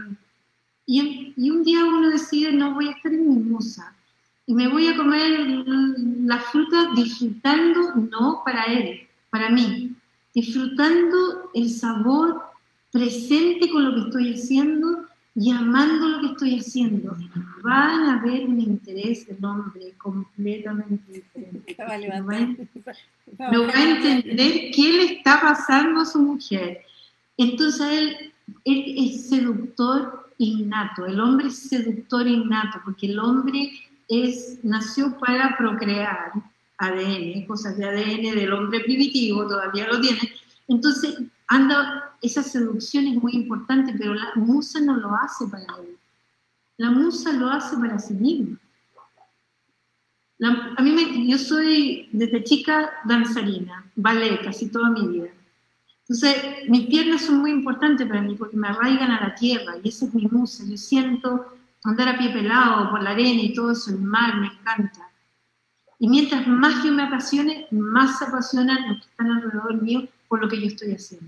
[0.86, 3.96] Y, y un día uno decide, no voy a estar en mi musa,
[4.48, 5.66] y me voy a comer
[6.26, 9.96] la fruta disfrutando, no para él, para mí,
[10.34, 12.44] disfrutando el sabor
[12.92, 17.18] presente con lo que estoy haciendo y amando lo que estoy haciendo.
[17.64, 21.76] Van a ver un interés del hombre completamente diferente.
[23.52, 26.82] No va, a entender qué le está pasando a su mujer.
[27.38, 28.34] Entonces él,
[28.64, 33.72] él es seductor innato, el hombre es seductor innato, porque el hombre
[34.08, 36.32] es, nació para procrear
[36.78, 40.20] ADN, cosas de ADN del hombre primitivo, todavía lo tiene.
[40.68, 45.98] Entonces, anda, esa seducción es muy importante, pero la musa no lo hace para él.
[46.78, 48.60] La musa lo hace para sí misma.
[50.78, 55.30] a mí me, yo soy desde chica danzarina, ballet casi toda mi vida.
[56.08, 59.90] Entonces, mis piernas son muy importantes para mí porque me arraigan a la tierra y
[59.90, 60.64] esa es mi musa.
[60.68, 61.48] Yo siento
[61.84, 65.10] andar a pie pelado por la arena y todo eso, el mar, me encanta.
[65.98, 70.42] Y mientras más yo me apasione, más se apasionan los que están alrededor mío por
[70.42, 71.28] lo que yo estoy haciendo.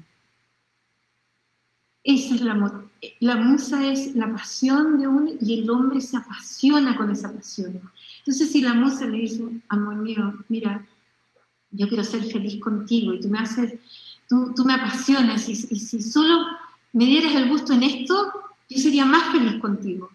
[2.03, 2.84] Esa es la,
[3.19, 7.82] la musa es la pasión de uno y el hombre se apasiona con esa pasión.
[8.19, 10.86] Entonces si la musa le dice, amor mío, mira,
[11.71, 13.80] yo quiero ser feliz contigo y tú me haces,
[14.28, 16.45] tú, tú me apasionas y, y si solo
[16.93, 18.32] me dieras el gusto en esto,
[18.69, 20.09] yo sería más feliz contigo.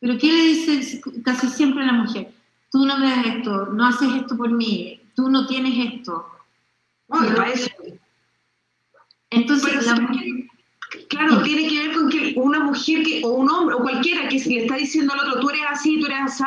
[0.00, 2.34] Pero ¿qué le dice casi siempre a la mujer?
[2.74, 6.28] tú no me das esto, no haces esto por mí, tú no tienes esto.
[9.30, 9.86] Entonces,
[11.08, 14.38] Claro, tiene que ver con que una mujer que, o un hombre, o cualquiera que
[14.38, 16.44] le está diciendo al otro, tú eres así, tú eres así,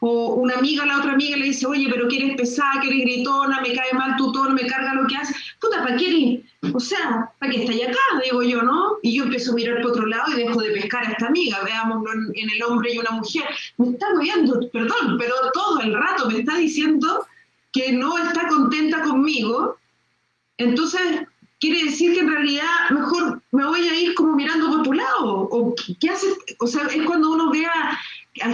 [0.00, 3.60] o una amiga la otra amiga le dice, oye, pero que eres pesada, que gritona,
[3.60, 5.36] me cae mal tu tono, me carga lo que haces.
[5.60, 7.98] Puta, ¿para qué O sea, ¿para qué estáis acá?
[8.24, 8.98] Digo yo, ¿no?
[9.02, 11.62] Y yo empiezo a mirar por otro lado y dejo de pescar a esta amiga,
[11.64, 13.44] veámoslo en, el hombre y una mujer.
[13.78, 17.26] Me está viendo, perdón, pero todo el rato me está diciendo
[17.72, 19.76] que no está contenta conmigo.
[20.58, 21.22] Entonces,
[21.62, 25.48] quiere decir que en realidad mejor me voy a ir como mirando por tu lado.
[25.48, 26.26] O, ¿qué hace?
[26.58, 27.98] O sea, es cuando uno ve a,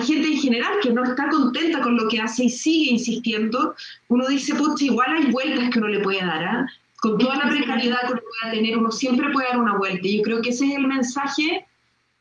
[0.02, 3.74] gente en general que no está contenta con lo que hace y sigue insistiendo,
[4.08, 6.44] uno dice, pues igual hay vueltas que uno le puede dar.
[6.44, 6.66] ¿ah?
[7.00, 10.06] Con toda la precariedad que uno pueda tener, uno siempre puede dar una vuelta.
[10.06, 11.66] Y yo creo que ese es el mensaje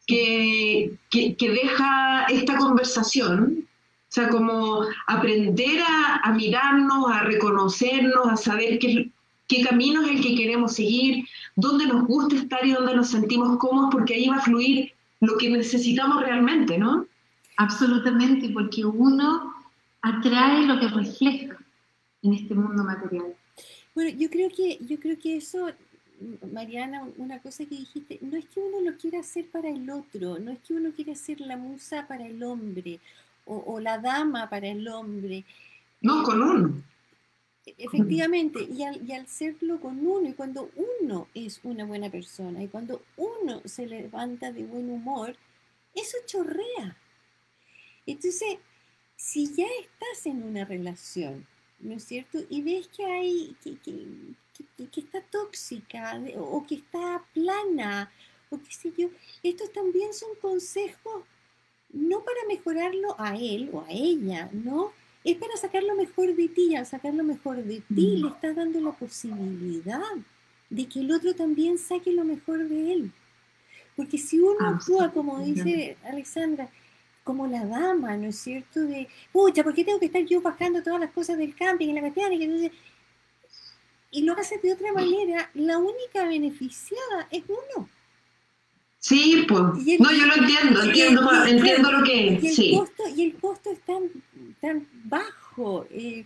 [0.06, 3.68] que, que, deja esta conversación.
[4.10, 9.12] O sea, como aprender a, a mirarnos, a reconocernos, a saber qué,
[9.48, 11.26] qué camino es el que queremos seguir,
[11.56, 15.38] dónde nos gusta estar y dónde nos sentimos cómodos, porque ahí va a fluir lo
[15.38, 17.08] que necesitamos realmente, ¿no?
[17.56, 19.54] Absolutamente, porque uno
[20.02, 21.58] atrae lo que refleja
[22.24, 23.34] en este mundo material.
[23.96, 25.70] Bueno, yo creo que, yo creo que eso,
[26.54, 30.38] Mariana, una cosa que dijiste, no es que uno lo quiera hacer para el otro,
[30.40, 33.00] no es que uno quiera ser la musa para el hombre
[33.46, 35.46] o, o la dama para el hombre.
[36.02, 36.84] No, con uno
[37.78, 40.70] Efectivamente, y al, y al serlo con uno, y cuando
[41.02, 45.36] uno es una buena persona, y cuando uno se levanta de buen humor,
[45.94, 46.96] eso chorrea.
[48.06, 48.58] Entonces,
[49.16, 51.46] si ya estás en una relación,
[51.80, 52.40] ¿no es cierto?
[52.50, 58.12] Y ves que hay, que, que, que, está tóxica, o que está plana,
[58.50, 59.10] o qué sé yo,
[59.44, 61.26] estos también son consejos
[61.90, 64.92] no para mejorarlo a él o a ella, ¿no?
[65.24, 68.56] Es para sacar lo mejor de ti, al sacar lo mejor de ti le estás
[68.56, 70.02] dando la posibilidad
[70.70, 73.12] de que el otro también saque lo mejor de él.
[73.96, 76.70] Porque si uno actúa, como dice Alexandra,
[77.24, 78.82] como la dama, ¿no es cierto?
[78.82, 81.96] De, pucha, ¿por qué tengo que estar yo bajando todas las cosas del camping en
[81.96, 82.46] la mecánica?
[82.46, 82.72] Entonces,
[84.12, 87.90] y lo haces de otra manera, la única beneficiada es uno.
[89.08, 89.62] Sí, pues.
[89.62, 92.60] no, yo lo entiendo, entiendo, entiendo lo que es.
[92.60, 94.04] Y el, costo, y el costo es tan,
[94.60, 95.88] tan bajo.
[95.92, 96.26] Eh,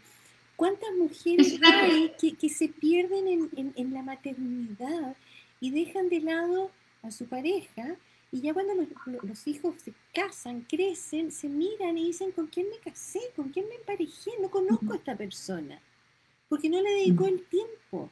[0.55, 5.15] ¿Cuántas mujeres hay que, se pierden en, en, la maternidad
[5.59, 6.71] y dejan de lado
[7.03, 7.97] a su pareja?
[8.32, 8.88] Y ya cuando los,
[9.25, 13.19] los, hijos se casan, crecen, se miran y dicen, ¿con quién me casé?
[13.36, 14.32] ¿Con quién me emparejé?
[14.41, 15.79] No conozco a esta persona.
[16.49, 18.09] Porque no le dedicó el tiempo.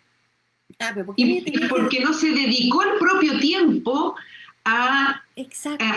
[0.78, 4.16] Ah, pero y, porque no se dedicó el propio tiempo
[4.66, 5.22] a,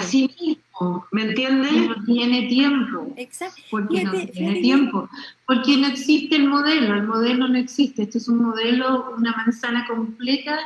[0.00, 1.72] sí mismo, ¿me entiendes?
[1.72, 3.12] No tiene tiempo.
[3.16, 3.62] Exacto.
[3.70, 5.08] Porque no tiene tiempo.
[5.46, 8.02] Porque no existe el modelo, el modelo no existe.
[8.02, 10.58] Este es un modelo, una manzana completa,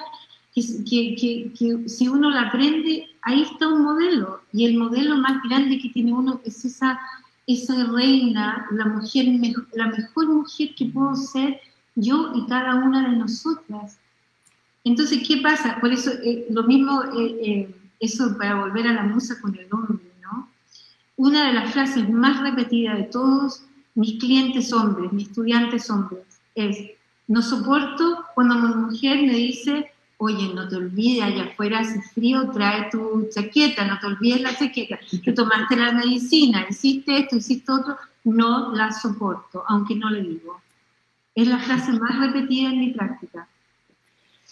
[0.55, 4.40] que, que, que, si uno la aprende, ahí está un modelo.
[4.53, 6.99] Y el modelo más grande que tiene uno es esa,
[7.47, 9.26] esa reina, la mujer,
[9.72, 11.61] la mejor mujer que puedo ser
[11.94, 13.99] yo y cada una de nosotras.
[14.84, 15.78] Entonces, ¿qué pasa?
[15.80, 17.03] Por eso, eh, lo mismo...
[17.18, 20.49] Eh, eh, eso para volver a la musa con el hombre, ¿no?
[21.16, 23.62] Una de las frases más repetidas de todos
[23.94, 26.24] mis clientes hombres, mis estudiantes hombres,
[26.55, 26.90] es,
[27.28, 32.51] no soporto cuando una mujer me dice, oye, no te olvides, allá afuera hace frío,
[32.51, 37.72] trae tu chaqueta, no te olvides la chaqueta, que tomaste la medicina, hiciste esto, hiciste
[37.72, 40.61] otro, no la soporto, aunque no le digo.
[41.34, 43.47] Es la frase más repetida en mi práctica.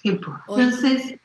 [0.05, 1.19] Entonces,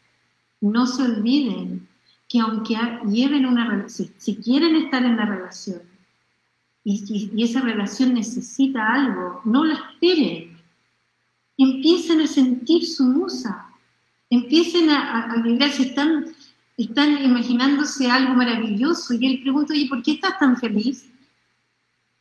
[0.61, 1.88] no se olviden
[2.29, 2.77] que aunque
[3.07, 5.81] lleven una relación, si quieren estar en la relación
[6.83, 10.57] y, esa relación necesita algo, no la esperen.
[11.57, 13.65] Empiecen a sentir su musa,
[14.29, 16.27] empiecen a, a, vibrar, si están,
[16.77, 21.09] están imaginándose algo maravilloso y él pregunta, oye, ¿por qué estás tan feliz?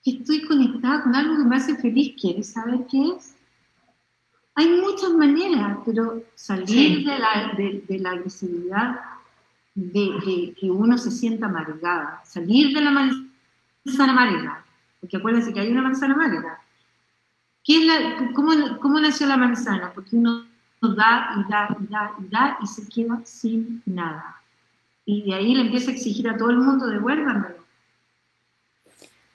[0.04, 3.34] Estoy conectada con algo que me hace feliz, ¿quieres saber qué es?
[4.54, 8.98] Hay muchas maneras, pero salir de, la, de la agresividad
[9.78, 14.64] de, que uno se sienta amargada, salir de la manzana amarga,
[15.00, 16.58] porque acuérdense que hay una manzana amarga.
[17.62, 19.92] ¿Qué es la, cómo, cómo, nació la manzana?
[19.94, 20.46] Porque uno
[20.80, 24.42] da y da y da y da y se queda sin nada.
[25.04, 27.64] Y de ahí le empieza a exigir a todo el mundo, devuélvanmelo.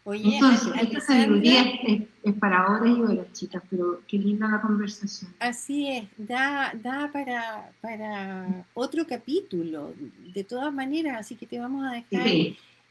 [0.04, 5.34] Oye, Entonces, esta sabiduría es, para ahora y horas, chicas, pero qué linda la conversación.
[5.40, 9.94] Así es, da, da para, para otro capítulo,
[10.34, 12.28] de todas maneras, así que te vamos a dejar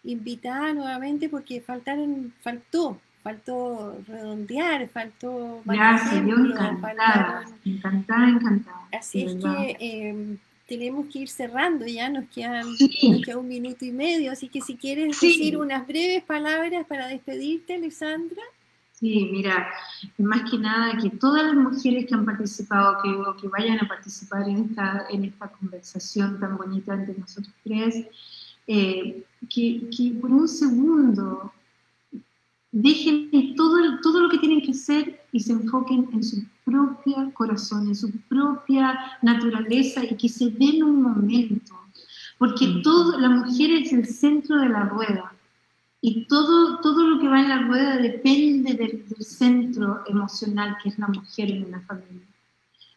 [0.05, 5.63] invitada nuevamente porque faltaron, faltó, faltó redondear, faltó...
[5.65, 8.89] Gracias, yo encantada, encantada, encantada.
[8.93, 14.33] Así es que em, tenemos que ir cerrando, ya nos quedan, un minuto y medio,
[14.33, 18.43] así que si quieres decir unas breves palabras para despedirte, Alessandra.
[19.03, 19.69] Sí, mira,
[20.19, 23.89] más que nada que todas las mujeres que han participado, que, o que vayan a
[23.89, 28.07] participar en esta, en esta conversación tan bonita entre nosotros tres,
[28.69, 31.53] eh, que, que, por un segundo
[32.71, 37.89] dejen todo, todo lo que tienen que hacer y se enfoquen en su propio corazón,
[37.89, 41.75] en su propia naturaleza y que se den un momento,
[42.39, 42.83] porque mm.
[42.83, 45.32] todo, la mujer es el centro de la rueda
[46.05, 50.99] y todo, todo lo que va en la rueda depende del, centro emocional que es
[50.99, 52.27] la mujer en una familia.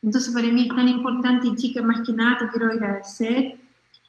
[0.01, 3.59] Entonces para mí es tan importante y chica, más que nada te quiero agradecer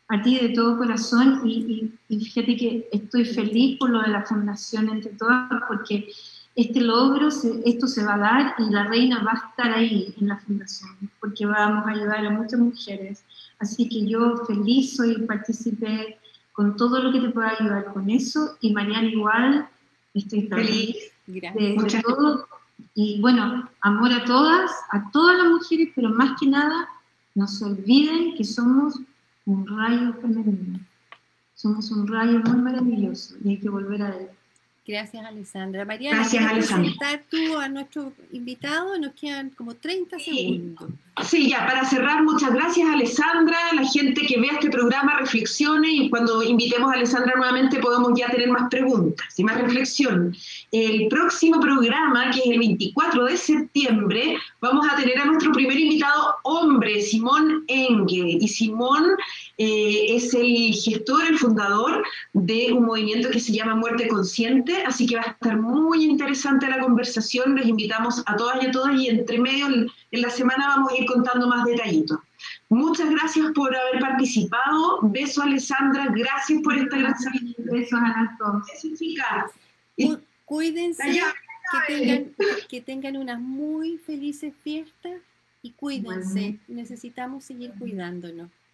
[0.09, 4.25] a ti de todo corazón y, y, fíjate que estoy feliz por lo de la
[4.25, 6.09] fundación entre todas porque
[6.55, 10.29] este logro, esto se va a dar y la reina va a estar ahí en
[10.29, 13.25] la fundación porque vamos a ayudar a muchas mujeres.
[13.59, 16.19] Así que yo feliz soy participé
[16.57, 19.69] con todo lo que te pueda ayudar con eso y Mariana igual,
[20.15, 20.97] estoy feliz
[21.27, 22.49] de, todo.
[22.95, 26.89] Y bueno, amor a todas, a todas las mujeres, pero más que nada,
[27.35, 28.99] no se olviden que somos
[29.45, 30.81] un rayo femenino.
[31.55, 34.29] Somos un rayo muy maravilloso y hay que volver a él.
[34.87, 35.85] Gracias, Alessandra.
[35.85, 38.97] Mariana, Gracias, presentar tú a nuestro invitado?
[38.99, 40.91] Nos quedan como 30 segundos.
[41.25, 43.57] Sí, ya, para cerrar, muchas gracias, Alessandra.
[43.73, 48.29] La gente que vea este programa reflexione y cuando invitemos a Alessandra nuevamente podemos ya
[48.29, 50.37] tener más preguntas y más reflexión.
[50.71, 55.79] El próximo programa, que es el 24 de septiembre, vamos a tener a nuestro primer
[55.79, 58.39] invitado hombre, Simón Enge.
[58.41, 59.17] Y Simón
[59.59, 62.05] eh, es el gestor, el fundador
[62.35, 66.69] de un movimiento que se llama Muerte Consciente, así que va a estar muy interesante
[66.69, 70.69] la conversación, les invitamos a todas y a todas y entre medio en la semana
[70.69, 72.19] vamos a ir contando más detallitos.
[72.69, 77.15] Muchas gracias por haber participado, beso Alessandra, gracias por esta gran
[77.59, 78.63] Besos a todos.
[80.45, 81.03] Cuídense,
[81.73, 82.35] que tengan,
[82.69, 85.21] que tengan unas muy felices fiestas
[85.63, 88.51] y cuídense, necesitamos seguir cuidándonos.